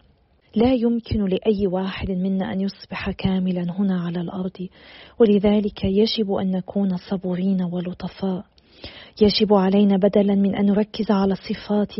لا 0.54 0.72
يمكن 0.74 1.24
لأي 1.24 1.66
واحد 1.66 2.10
منا 2.10 2.52
أن 2.52 2.60
يصبح 2.60 3.10
كاملا 3.10 3.62
هنا 3.78 4.00
على 4.00 4.20
الأرض. 4.20 4.68
ولذلك 5.18 5.84
يجب 5.84 6.32
أن 6.32 6.50
نكون 6.50 6.96
صبورين 6.96 7.62
ولطفاء. 7.62 8.44
يجب 9.20 9.54
علينا 9.54 9.96
بدلا 9.96 10.34
من 10.34 10.54
أن 10.54 10.66
نركز 10.66 11.10
على 11.10 11.34
صفات 11.34 11.92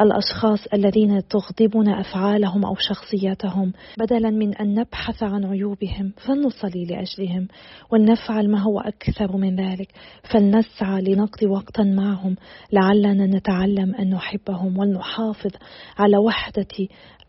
الأشخاص 0.00 0.66
الذين 0.74 1.22
تغضبنا 1.28 2.00
أفعالهم 2.00 2.64
أو 2.64 2.74
شخصياتهم. 2.74 3.72
بدلا 3.98 4.30
من 4.30 4.54
أن 4.54 4.74
نبحث 4.74 5.22
عن 5.22 5.44
عيوبهم 5.44 6.12
فلنصلي 6.16 6.84
لأجلهم 6.84 7.48
ولنفعل 7.90 8.50
ما 8.50 8.58
هو 8.58 8.80
أكثر 8.80 9.36
من 9.36 9.56
ذلك. 9.56 9.88
فلنسعى 10.32 11.02
لنقضي 11.02 11.46
وقتا 11.46 11.82
معهم 11.82 12.36
لعلنا 12.72 13.26
نتعلم 13.26 13.94
أن 13.94 14.10
نحبهم 14.10 14.78
ولنحافظ 14.78 15.50
على 15.98 16.16
وحدة 16.16 16.88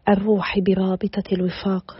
الروح 0.09 0.59
برابطة 0.59 1.23
الوفاق. 1.31 1.97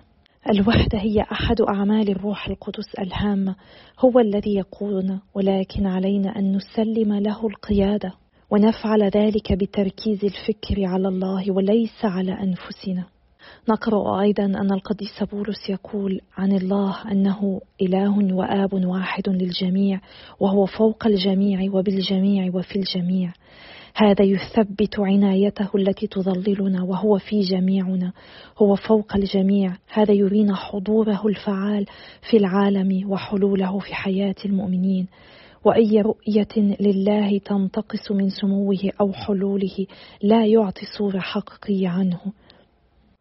الوحدة 0.50 1.00
هي 1.00 1.22
أحد 1.22 1.62
أعمال 1.62 2.10
الروح 2.10 2.48
القدس 2.48 2.96
الهامة 3.00 3.56
هو 4.00 4.20
الذي 4.20 4.56
يقودنا 4.56 5.20
ولكن 5.34 5.86
علينا 5.88 6.39
أن 6.39 6.56
نسلم 6.56 7.13
له 7.13 7.48
القيادة 7.48 8.13
ونفعل 8.52 9.04
ذلك 9.04 9.54
بتركيز 9.54 10.26
الفكر 10.26 10.86
على 10.86 11.08
الله 11.08 11.52
وليس 11.52 12.06
على 12.06 12.32
أنفسنا. 12.32 13.06
نقرأ 13.70 14.22
أيضا 14.22 14.46
أن 14.46 14.72
القديس 14.72 15.24
بولس 15.32 15.70
يقول 15.70 16.22
عن 16.38 16.52
الله 16.52 17.12
أنه 17.12 17.62
إله 17.82 18.36
وآب 18.36 18.74
واحد 18.74 19.30
للجميع 19.30 20.02
وهو 20.39 20.65
فوق 20.65 21.08
الجميع 21.08 21.72
وبالجميع 21.72 22.52
وفي 22.54 22.76
الجميع. 22.76 23.34
هذا 23.97 24.25
يثبت 24.25 24.99
عنايته 24.99 25.69
التي 25.75 26.08
تظللنا 26.08 26.84
وهو 26.84 27.17
في 27.17 27.41
جميعنا 27.41 28.13
هو 28.58 28.75
فوق 28.75 29.15
الجميع. 29.15 29.73
هذا 29.93 30.13
يرينا 30.13 30.55
حضوره 30.55 31.27
الفعال 31.27 31.86
في 32.29 32.38
العالم 32.38 33.12
وحلوله 33.12 33.79
في 33.79 33.95
حياة 33.95 34.36
المؤمنين. 34.45 35.08
وأي 35.65 36.01
رؤية 36.01 36.75
لله 36.79 37.38
تنتقص 37.38 38.12
من 38.12 38.29
سموه 38.29 38.91
أو 39.01 39.13
حلوله 39.13 39.88
لا 40.21 40.45
يعطي 40.45 40.86
صوره 40.97 41.19
حقيقية 41.19 41.89
عنه. 41.89 42.19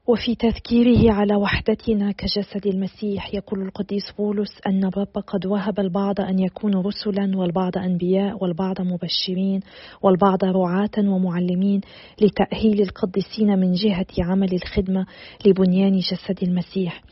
وفي 0.07 0.35
تذكيره 0.35 1.13
على 1.13 1.37
وحدتنا 1.37 2.13
كجسد 2.13 2.67
المسيح 2.67 3.35
يقول 3.35 3.63
القديس 3.63 4.13
بولس 4.19 4.51
أن 4.67 4.85
الرب 4.85 5.19
قد 5.27 5.47
وهب 5.47 5.81
البعض 5.81 6.21
أن 6.21 6.39
يكونوا 6.39 6.83
رسلا 6.83 7.39
والبعض 7.39 7.79
أنبياء 7.79 8.43
والبعض 8.43 8.81
مبشرين 8.81 9.61
والبعض 10.03 10.45
رعاة 10.45 10.99
ومعلمين 10.99 11.81
لتأهيل 12.21 12.81
القديسين 12.81 13.59
من 13.59 13.73
جهة 13.73 14.07
عمل 14.21 14.55
الخدمة 14.55 15.07
لبنيان 15.47 15.99
جسد 15.99 16.43
المسيح. 16.43 17.03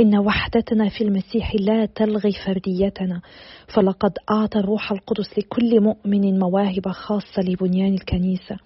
إن 0.00 0.18
وحدتنا 0.18 0.88
في 0.88 1.04
المسيح 1.04 1.54
لا 1.60 1.86
تلغي 1.86 2.32
فرديتنا 2.46 3.20
فلقد 3.74 4.12
أعطى 4.30 4.58
الروح 4.58 4.92
القدس 4.92 5.38
لكل 5.38 5.80
مؤمن 5.80 6.38
مواهب 6.38 6.88
خاصة 6.88 7.42
لبنيان 7.42 7.94
الكنيسة. 7.94 8.56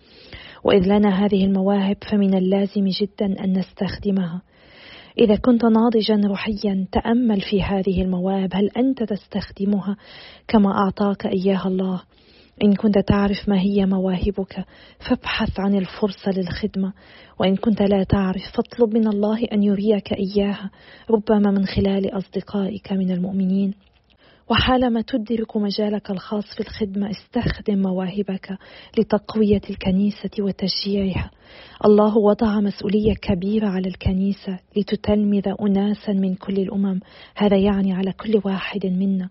وإذ 0.65 0.87
لنا 0.87 1.25
هذه 1.25 1.45
المواهب 1.45 1.97
فمن 2.11 2.35
اللازم 2.35 2.85
جدا 2.85 3.45
أن 3.45 3.59
نستخدمها. 3.59 4.43
إذا 5.19 5.37
كنت 5.37 5.65
ناضجا 5.65 6.29
روحيا 6.29 6.87
تأمل 6.93 7.41
في 7.41 7.63
هذه 7.63 8.03
المواهب. 8.03 8.51
هل 8.55 8.71
أنت 8.77 9.03
تستخدمها 9.03 9.97
كما 10.49 10.71
أعطاك 10.71 11.27
إياها 11.27 11.69
الله؟ 11.69 12.03
إن 12.65 12.75
كنت 12.75 12.99
تعرف 12.99 13.49
ما 13.49 13.61
هي 13.61 13.87
مواهبك 13.87 14.65
فابحث 15.09 15.61
عن 15.61 15.75
الفرصة 15.75 16.31
للخدمة. 16.37 16.93
وإن 17.41 17.57
كنت 17.57 17.83
لا 17.83 18.03
تعرف 18.03 18.43
فاطلب 18.57 18.95
من 18.95 19.07
الله 19.07 19.45
أن 19.53 19.63
يريك 19.63 20.13
إياها. 20.13 20.71
ربما 21.11 21.51
من 21.51 21.67
خلال 21.67 22.19
أصدقائك 22.19 22.93
من 22.93 23.11
المؤمنين. 23.11 23.75
وحالما 24.51 25.01
تدرك 25.01 25.57
مجالك 25.57 26.11
الخاص 26.11 26.45
في 26.55 26.61
الخدمة 26.61 27.11
استخدم 27.11 27.83
مواهبك 27.83 28.59
لتقوية 28.99 29.61
الكنيسة 29.71 30.31
وتشجيعها 30.41 31.31
الله 31.85 32.19
وضع 32.19 32.61
مسؤولية 32.61 33.15
كبيرة 33.23 33.69
على 33.69 33.89
الكنيسة 33.89 34.59
لتتلمذ 34.77 35.49
أناسا 35.61 36.13
من 36.13 36.35
كل 36.35 36.55
الأمم. 36.55 37.01
هذا 37.37 37.57
يعني 37.57 37.93
على 37.93 38.13
كل 38.13 38.41
واحد 38.45 38.87
منا. 38.87 39.29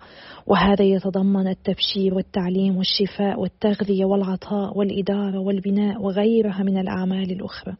وهذا 0.48 0.84
يتضمن 0.86 1.48
التبشير 1.48 2.14
والتعليم 2.14 2.78
والشفاء 2.78 3.40
والتغذية 3.40 4.06
والعطاء 4.06 4.78
والإدارة 4.78 5.40
والبناء 5.40 6.02
وغيرها 6.02 6.64
من 6.64 6.78
الأعمال 6.78 7.32
الأخرى. 7.32 7.74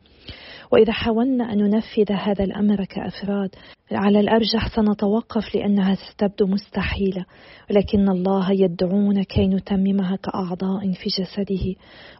وإذا 0.72 0.92
حاولنا 0.92 1.54
أن 1.54 1.58
ننفذ 1.58 2.12
هذا 2.12 2.44
الأمر 2.44 2.86
كأفراد 2.86 3.50
على 3.92 4.20
الأرجح 4.20 4.76
سنتوقف 4.76 5.56
لأنها 5.56 5.96
ستبدو 5.96 6.48
مستحيلة. 6.48 7.26
ولكن 7.70 8.10
الله 8.10 8.52
يدعونا 8.52 9.24
كي 9.24 9.48
نتممها 9.48 10.16
كأعضاء 10.16 10.92
في 10.92 11.10
جسده. 11.10 11.76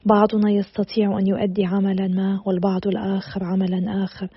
بعضنا 0.06 0.52
يستطيع 0.52 1.20
أن 1.20 1.28
يؤدي 1.28 1.66
عملا 1.66 2.08
ما 2.08 2.42
والبعض 2.46 2.88
الآخر 2.88 3.44
عملا 3.44 4.04
آخر. 4.04 4.28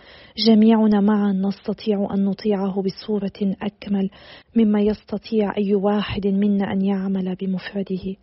جميعنا 0.46 1.00
معا 1.00 1.32
نستطيع 1.32 2.08
أن 2.14 2.24
نطيعه 2.24 2.82
بصورة 2.82 3.54
أكمل 3.62 4.10
مما 4.56 4.80
يستطيع 4.80 5.56
أي 5.56 5.74
واحد 5.74 6.26
منا 6.26 6.72
أن 6.72 6.82
يعمل 6.82 7.36
بمفرده. 7.40 8.16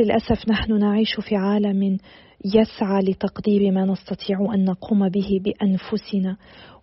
للأسف 0.00 0.48
نحن 0.48 0.78
نعيش 0.78 1.20
في 1.20 1.36
عالم 1.36 1.98
يسعى 2.44 3.02
لتقدير 3.02 3.70
ما 3.70 3.84
نستطيع 3.84 4.54
أن 4.54 4.64
نقوم 4.64 5.08
به 5.08 5.40
بأنفسنا 5.44 6.36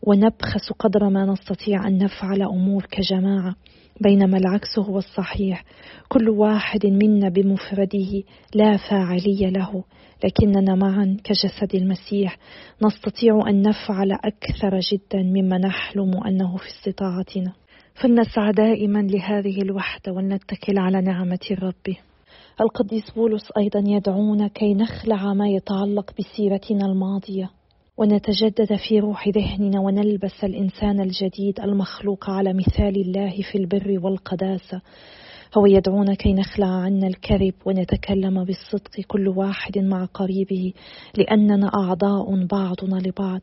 ونبخس 0.03 0.71
قدر 0.79 1.09
ما 1.09 1.25
نستطيع 1.25 1.87
أن 1.87 1.97
نفعل 1.97 2.41
أمور 2.41 2.85
كجماعة 2.91 3.55
بينما 4.01 4.37
العكس 4.37 4.79
هو 4.79 4.97
الصحيح. 4.97 5.63
كل 6.09 6.29
واحد 6.29 6.85
منا 6.85 7.29
بمفرده 7.29 8.23
لا 8.55 8.77
فاعلية 8.77 9.49
له 9.49 9.83
لكننا 10.23 10.75
معا 10.75 11.17
كجسد 11.23 11.75
المسيح. 11.75 12.37
نستطيع 12.83 13.49
أن 13.49 13.61
نفعل 13.61 14.11
أكثر 14.11 14.79
جدا 14.79 15.23
مما 15.23 15.57
نحلم 15.57 16.23
أنه 16.27 16.57
في 16.57 16.67
استطاعتنا. 16.67 17.53
فلنسعى 18.01 18.51
دائما 18.51 18.99
لهذه 18.99 19.61
الوحدة 19.61 20.11
ولنتكل 20.11 20.77
على 20.77 21.01
نعمة 21.01 21.39
الرب. 21.51 22.08
القديس 22.61 23.11
بولس 23.11 23.51
أيضا 23.57 23.83
يدعونا 23.85 24.47
كي 24.47 24.73
نخلع 24.73 25.33
ما 25.33 25.47
يتعلق 25.47 26.11
بسيرتنا 26.19 26.85
الماضية 26.85 27.49
ونتجدد 27.97 28.75
في 28.87 28.99
روح 28.99 29.27
ذهننا 29.27 29.79
ونلبس 29.79 30.43
الإنسان 30.43 30.99
الجديد 30.99 31.59
المخلوق 31.59 32.29
على 32.29 32.53
مثال 32.53 33.01
الله 33.01 33.41
في 33.51 33.57
البر 33.57 33.99
والقداسة. 34.03 34.81
هو 35.57 35.65
يدعونا 35.65 36.13
كي 36.13 36.33
نخلع 36.33 36.67
عنا 36.67 37.07
الكذب 37.07 37.53
ونتكلم 37.65 38.43
بالصدق 38.43 39.01
كل 39.07 39.27
واحد 39.27 39.77
مع 39.77 40.05
قريبه 40.05 40.73
لأننا 41.17 41.71
أعضاء 41.75 42.45
بعضنا 42.45 42.95
لبعض. 42.95 43.41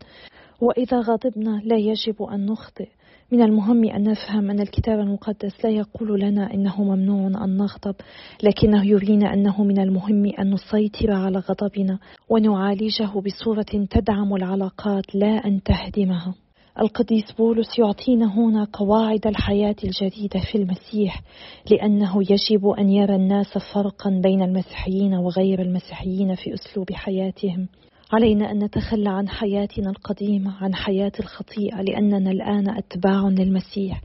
وإذا 0.61 1.01
غضبنا 1.01 1.61
لا 1.65 1.77
يجب 1.77 2.23
أن 2.23 2.47
نخطئ. 2.47 2.89
من 3.33 3.43
المهم 3.43 3.85
أن 3.85 4.03
نفهم 4.03 4.51
أن 4.51 4.61
الكتاب 4.61 5.01
المقدس 5.01 5.65
لا 5.65 5.71
يقول 5.71 6.21
لنا 6.21 6.55
إنه 6.55 6.83
ممنوع 6.83 7.45
أن 7.45 7.57
نغضب 7.57 7.95
لكنه 8.43 8.87
يرينا 8.87 9.35
أنه 9.35 9.65
من 9.65 9.79
المهم 9.79 10.33
أن 10.39 10.55
نسيطر 10.55 11.13
على 11.13 11.39
غضبنا 11.39 11.99
ونعالجه 12.29 13.21
بصورة 13.21 13.87
تدعم 13.91 14.35
العلاقات 14.35 15.15
لا 15.15 15.47
أن 15.47 15.63
تهدمها. 15.63 16.35
القديس 16.81 17.33
بولس 17.39 17.79
يعطينا 17.79 18.35
هنا 18.35 18.67
قواعد 18.73 19.27
الحياة 19.27 19.77
الجديدة 19.85 20.41
في 20.53 20.59
المسيح 20.59 21.23
لأنه 21.71 22.23
يجب 22.31 22.67
أن 22.67 22.89
يرى 22.91 23.15
الناس 23.17 23.59
فرقا 23.75 24.21
بين 24.23 24.43
المسيحيين 24.43 25.15
وغير 25.15 25.63
المسيحيين 25.63 26.35
في 26.35 26.55
أسلوب 26.55 26.93
حياتهم. 26.93 27.69
علينا 28.13 28.51
أن 28.51 28.65
نتخلى 28.65 29.09
عن 29.09 29.29
حياتنا 29.29 29.91
القديمة 29.91 30.57
عن 30.65 30.75
حياة 30.75 31.13
الخطيئة 31.21 31.83
لأننا 31.83 32.31
الآن 32.31 32.69
أتباع 32.69 33.29
للمسيح. 33.29 34.01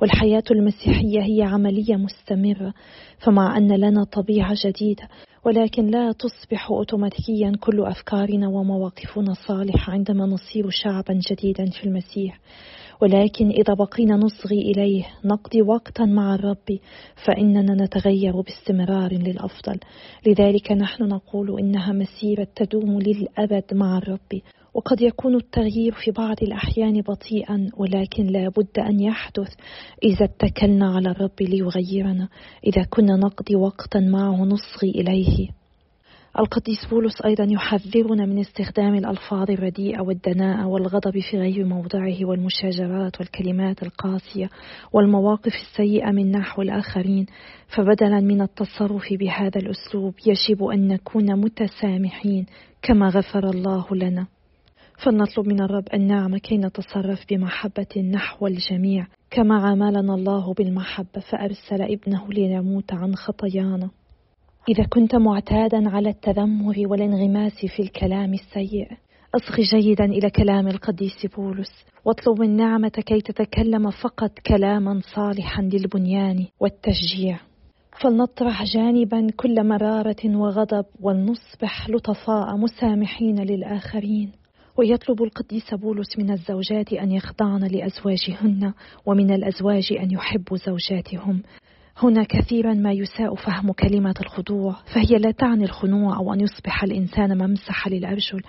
والحياة 0.00 0.42
المسيحية 0.50 1.20
هي 1.22 1.42
عملية 1.42 1.96
مستمرة 1.96 2.74
فمع 3.18 3.56
أن 3.56 3.72
لنا 3.72 4.04
طبيعة 4.04 4.54
جديدة 4.64 5.08
ولكن 5.44 5.86
لا 5.86 6.12
تصبح 6.12 6.70
أوتوماتيكيا 6.70 7.52
كل 7.60 7.84
أفكارنا 7.84 8.48
ومواقفنا 8.48 9.34
صالحة 9.48 9.92
عندما 9.92 10.26
نصير 10.26 10.70
شعبا 10.70 11.20
جديدا 11.30 11.70
في 11.70 11.84
المسيح. 11.84 12.40
ولكن 13.02 13.50
إذا 13.50 13.74
بقينا 13.74 14.16
نصغي 14.16 14.58
إليه 14.60 15.06
نقضي 15.24 15.62
وقتا 15.62 16.04
مع 16.04 16.34
الرب 16.34 16.78
فإننا 17.26 17.84
نتغير 17.84 18.40
باستمرار 18.40 19.12
للأفضل. 19.12 19.80
لذلك 20.26 20.72
نحن 20.72 21.02
نقول 21.02 21.58
إنها 21.60 21.92
مسيرة 21.92 22.48
تدوم 22.56 22.98
للأبد 22.98 23.64
مع 23.72 23.98
الرب 23.98 24.40
وقد 24.74 25.00
يكون 25.00 25.34
التغيير 25.34 25.92
في 26.04 26.10
بعض 26.10 26.36
الأحيان 26.42 27.00
بطيئا 27.00 27.70
ولكن 27.76 28.26
لا 28.26 28.48
بد 28.48 28.78
أن 28.78 29.00
يحدث 29.00 29.48
إذا 30.04 30.24
اتكلنا 30.24 30.94
على 30.94 31.10
الرب 31.10 31.40
ليغيرنا. 31.40 32.28
إذا 32.66 32.84
كنا 32.90 33.16
نقضي 33.16 33.56
وقتا 33.56 34.00
معه 34.00 34.44
نصغي 34.44 34.90
إليه. 34.90 35.57
القديس 36.38 36.86
بولس 36.90 37.22
أيضا 37.24 37.44
يحذرنا 37.44 38.26
من 38.26 38.38
استخدام 38.38 38.94
الألفاظ 38.94 39.50
الرديئة 39.50 40.00
والدناءة 40.00 40.66
والغضب 40.66 41.18
في 41.30 41.38
غير 41.38 41.64
موضعه 41.64 42.24
والمشاجرات 42.24 43.20
والكلمات 43.20 43.82
القاسية 43.82 44.50
والمواقف 44.92 45.52
السيئة 45.54 46.10
من 46.10 46.30
نحو 46.30 46.62
الآخرين. 46.62 47.26
فبدلا 47.76 48.20
من 48.20 48.42
التصرف 48.42 49.12
بهذا 49.12 49.60
الأسلوب 49.60 50.14
يجب 50.26 50.64
أن 50.64 50.88
نكون 50.88 51.40
متسامحين 51.40 52.46
كما 52.82 53.08
غفر 53.08 53.50
الله 53.50 53.86
لنا. 53.92 54.26
فلنطلب 55.04 55.46
من 55.46 55.62
الرب 55.62 55.84
النعمة 55.94 56.38
كي 56.38 56.58
نتصرف 56.58 57.24
بمحبة 57.30 58.02
نحو 58.12 58.46
الجميع. 58.46 59.06
كما 59.30 59.54
عاملنا 59.54 60.14
الله 60.14 60.54
بالمحبة 60.54 61.20
فأرسل 61.30 61.82
ابنه 61.82 62.28
ليموت 62.28 62.94
عن 62.94 63.14
خطايانا. 63.14 63.90
إذا 64.68 64.84
كنت 64.84 65.14
معتادا 65.14 65.90
على 65.90 66.08
التذمر 66.08 66.74
والانغماس 66.78 67.66
في 67.76 67.82
الكلام 67.82 68.34
السيء 68.34 68.88
أصغ 69.34 69.62
جيدا 69.62 70.04
إلى 70.04 70.30
كلام 70.30 70.68
القديس 70.68 71.26
بولس 71.36 71.70
واطلب 72.04 72.42
النعمة 72.42 72.88
كي 72.88 73.20
تتكلم 73.20 73.90
فقط 73.90 74.38
كلاما 74.46 75.00
صالحا 75.14 75.62
للبنيان 75.62 76.46
والتشجيع. 76.60 77.40
فلنطرح 78.02 78.64
جانبا 78.64 79.26
كل 79.36 79.68
مرارة 79.68 80.36
وغضب 80.36 80.84
ولنصبح 81.00 81.90
لطفاء 81.90 82.56
مسامحين 82.56 83.42
للآخرين. 83.42 84.32
ويطلب 84.76 85.22
القديس 85.22 85.74
بولس 85.74 86.18
من 86.18 86.30
الزوجات 86.30 86.92
أن 86.92 87.12
يخضعن 87.12 87.64
لأزواجهن 87.64 88.72
ومن 89.06 89.30
الأزواج 89.30 89.92
أن 90.00 90.10
يحبوا 90.10 90.56
زوجاتهم. 90.56 91.42
هنا 92.02 92.24
كثيرا 92.24 92.74
ما 92.74 92.92
يساء 92.92 93.34
فهم 93.34 93.72
كلمة 93.72 94.14
الخضوع 94.20 94.76
فهي 94.94 95.18
لا 95.18 95.30
تعني 95.30 95.64
الخنوع 95.64 96.16
أو 96.16 96.32
أن 96.34 96.40
يصبح 96.40 96.84
الإنسان 96.84 97.38
ممسحة 97.38 97.90
للأرجل. 97.90 98.42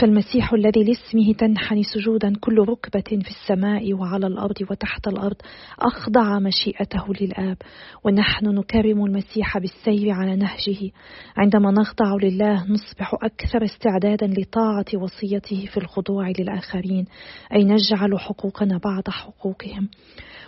فالمسيح 0.00 0.52
الذي 0.52 0.84
لاسمه 0.84 1.32
تنحني 1.38 1.82
سجودا 1.82 2.32
كل 2.40 2.58
ركبة 2.58 3.22
في 3.22 3.30
السماء 3.30 3.94
وعلى 3.94 4.26
الأرض 4.26 4.56
وتحت 4.70 5.08
الأرض 5.08 5.36
أخضع 5.78 6.38
مشيئته 6.38 7.04
للآب. 7.20 7.56
ونحن 8.04 8.46
نكرم 8.46 9.04
المسيح 9.04 9.58
بالسير 9.58 10.10
على 10.10 10.36
نهجه. 10.36 10.90
عندما 11.36 11.70
نخضع 11.70 12.14
لله 12.22 12.64
نصبح 12.70 13.14
أكثر 13.22 13.64
استعدادا 13.64 14.26
لطاعة 14.26 14.86
وصيته 14.94 15.66
في 15.72 15.76
الخضوع 15.76 16.32
للآخرين 16.38 17.04
أي 17.52 17.64
نجعل 17.64 18.18
حقوقنا 18.18 18.80
بعد 18.84 19.08
حقوقهم. 19.08 19.88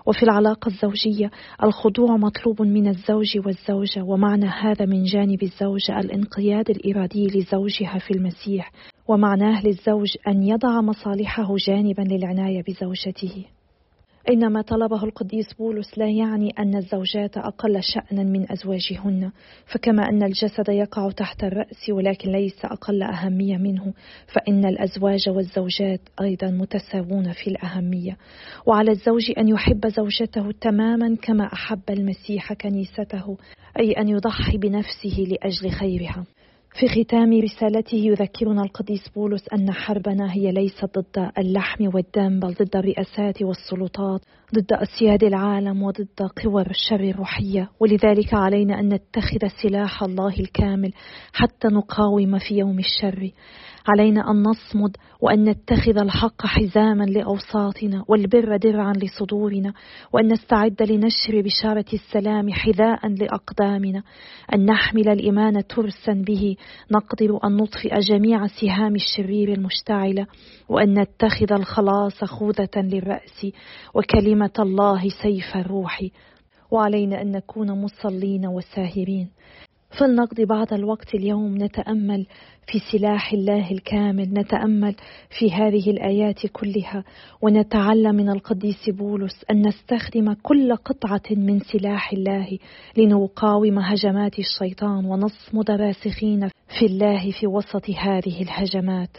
وفي 0.06 0.22
العلاقة 0.22 0.68
الزوجية 0.68 1.30
الخضوع 1.62 2.16
مطلوب 2.16 2.62
من 2.62 2.88
الزوج 2.88 3.38
والزوجة 3.46 4.02
ومعنى 4.02 4.46
هذا 4.46 4.84
من 4.86 5.04
جانب 5.04 5.42
الزوجة 5.42 6.00
الانقياد 6.00 6.70
الإرادي 6.70 7.26
لزوجها 7.26 7.98
في 7.98 8.10
المسيح 8.10 8.72
ومعناه 9.08 9.66
للزوج 9.66 10.16
أن 10.28 10.42
يضع 10.42 10.80
مصالحه 10.80 11.54
جانبا 11.66 12.02
للعناية 12.02 12.62
بزوجته. 12.68 13.44
إنما 14.28 14.62
طلبه 14.62 15.04
القديس 15.04 15.54
بولس 15.54 15.98
لا 15.98 16.08
يعني 16.10 16.50
أن 16.58 16.76
الزوجات 16.76 17.36
أقل 17.36 17.82
شأنا 17.82 18.22
من 18.22 18.52
أزواجهن 18.52 19.30
فكما 19.66 20.08
أن 20.08 20.22
الجسد 20.22 20.68
يقع 20.68 21.10
تحت 21.10 21.44
الرأس 21.44 21.90
ولكن 21.90 22.32
ليس 22.32 22.64
أقل 22.64 23.02
أهمية 23.02 23.56
منه 23.56 23.92
فإن 24.26 24.64
الأزواج 24.64 25.28
والزوجات 25.28 26.00
أيضا 26.20 26.46
متساوون 26.50 27.32
في 27.32 27.50
الأهمية. 27.50 28.16
وعلى 28.66 28.90
الزوج 28.90 29.32
أن 29.38 29.48
يحب 29.48 29.86
زوجته 29.86 30.50
تماما 30.60 31.16
كما 31.22 31.44
أحب 31.52 31.82
المسيح 31.90 32.52
كنيسته 32.52 33.36
أي 33.80 33.92
أن 33.92 34.08
يضحي 34.08 34.58
بنفسه 34.58 35.26
لأجل 35.28 35.70
خيرها. 35.70 36.24
في 36.74 37.04
ختام 37.04 37.40
رسالته 37.40 37.96
يذكرنا 37.96 38.62
القديس 38.62 39.08
بولس 39.08 39.48
أن 39.48 39.72
حربنا 39.72 40.32
هي 40.32 40.52
ليست 40.52 40.98
ضد 40.98 41.30
اللحم 41.38 41.90
والدم 41.94 42.40
بل 42.40 42.54
ضد 42.54 42.76
الرئاسات 42.76 43.42
والسلطات 43.42 44.20
ضد 44.54 44.72
أسياد 44.72 45.24
العالم 45.24 45.82
وضد 45.82 46.30
قوى 46.44 46.62
الشر 46.62 47.00
الروحية. 47.00 47.70
ولذلك 47.80 48.34
علينا 48.34 48.80
أن 48.80 48.88
نتخذ 48.88 49.48
سلاح 49.62 50.02
الله 50.02 50.34
الكامل 50.40 50.92
حتى 51.32 51.68
نقاوم 51.68 52.38
في 52.38 52.54
يوم 52.54 52.78
الشر. 52.78 53.30
علينا 53.88 54.30
أن 54.30 54.42
نصمد 54.42 54.96
وأن 55.20 55.44
نتخذ 55.44 55.98
الحق 55.98 56.46
حزاما 56.46 57.04
لأوساطنا 57.04 58.04
والبر 58.08 58.56
درعا 58.56 58.92
لصدورنا 58.92 59.72
وأن 60.12 60.32
نستعد 60.32 60.82
لنشر 60.82 61.40
بشارة 61.40 61.84
السلام 61.92 62.52
حذاء 62.52 63.08
لأقدامنا 63.08 64.02
أن 64.54 64.64
نحمل 64.64 65.08
الإيمان 65.08 65.66
ترسا 65.66 66.12
به 66.12 66.56
نقدر 66.90 67.38
أن 67.44 67.56
نطفئ 67.56 67.98
جميع 68.00 68.46
سهام 68.46 68.94
الشرير 68.94 69.52
المشتعلة 69.52 70.26
وأن 70.68 70.98
نتخذ 70.98 71.52
الخلاص 71.52 72.24
خوذة 72.24 72.76
للرأس 72.76 73.46
وكلمة 73.94 74.52
الله 74.58 75.08
سيف 75.22 75.56
الروح 75.56 76.02
وعلينا 76.70 77.22
أن 77.22 77.32
نكون 77.32 77.70
مصلين 77.82 78.46
وساهرين 78.46 79.30
فلنقضي 79.98 80.44
بعض 80.44 80.72
الوقت 80.72 81.14
اليوم 81.14 81.56
نتأمل 81.62 82.26
في 82.66 82.78
سلاح 82.92 83.32
الله 83.32 83.70
الكامل 83.70 84.32
نتأمل 84.32 84.94
في 85.38 85.52
هذه 85.52 85.90
الآيات 85.90 86.46
كلها 86.46 87.04
ونتعلم 87.42 88.14
من 88.14 88.28
القديس 88.30 88.90
بولس 88.90 89.44
أن 89.50 89.66
نستخدم 89.68 90.32
كل 90.32 90.76
قطعة 90.76 91.22
من 91.30 91.60
سلاح 91.60 92.12
الله 92.12 92.58
لنقاوم 92.96 93.78
هجمات 93.78 94.38
الشيطان 94.38 95.04
ونصمد 95.04 95.70
راسخين 95.70 96.48
في 96.78 96.86
الله 96.86 97.30
في 97.40 97.46
وسط 97.46 97.90
هذه 97.90 98.42
الهجمات. 98.42 99.16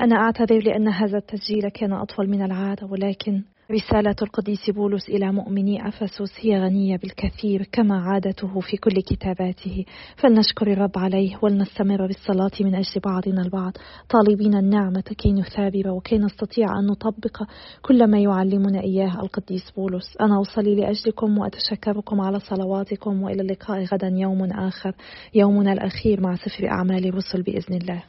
أنا 0.00 0.16
أعتذر 0.16 0.58
لأن 0.58 0.88
هذا 0.88 1.18
التسجيل 1.18 1.68
كان 1.68 1.92
أطول 1.92 2.30
من 2.30 2.42
العادة 2.42 2.86
ولكن 2.86 3.42
رسالة 3.70 4.16
القديس 4.22 4.70
بولس 4.70 5.08
إلى 5.08 5.32
مؤمني 5.32 5.88
أفسس 5.88 6.32
هي 6.40 6.58
غنية 6.58 6.96
بالكثير 6.96 7.68
كما 7.72 8.00
عادته 8.00 8.60
في 8.60 8.76
كل 8.76 9.02
كتاباته. 9.02 9.84
فلنشكر 10.16 10.72
الرب 10.72 10.98
عليه 10.98 11.38
ولنستمر 11.42 12.06
بالصلاة 12.06 12.50
من 12.60 12.74
أجل 12.74 13.00
بعضنا 13.04 13.42
البعض. 13.42 13.72
طالبين 14.08 14.54
النعمة 14.54 15.00
كي 15.00 15.32
نثابر 15.32 15.88
وكي 15.88 16.18
نستطيع 16.18 16.78
أن 16.78 16.86
نطبق 16.86 17.42
كل 17.82 18.10
ما 18.10 18.18
يعلمنا 18.20 18.80
إياه 18.80 19.20
القديس 19.22 19.70
بولس. 19.70 20.16
أنا 20.20 20.40
أصلي 20.40 20.74
لأجلكم 20.74 21.38
وأتشكركم 21.38 22.20
على 22.20 22.40
صلواتكم 22.40 23.22
وإلى 23.22 23.42
اللقاء 23.42 23.84
غدا 23.84 24.08
يوم 24.08 24.44
آخر 24.44 24.94
يومنا 25.34 25.72
الأخير 25.72 26.20
مع 26.20 26.36
سفر 26.36 26.68
أعمال 26.68 27.06
الرسل 27.06 27.42
بإذن 27.42 27.74
الله. 27.74 28.02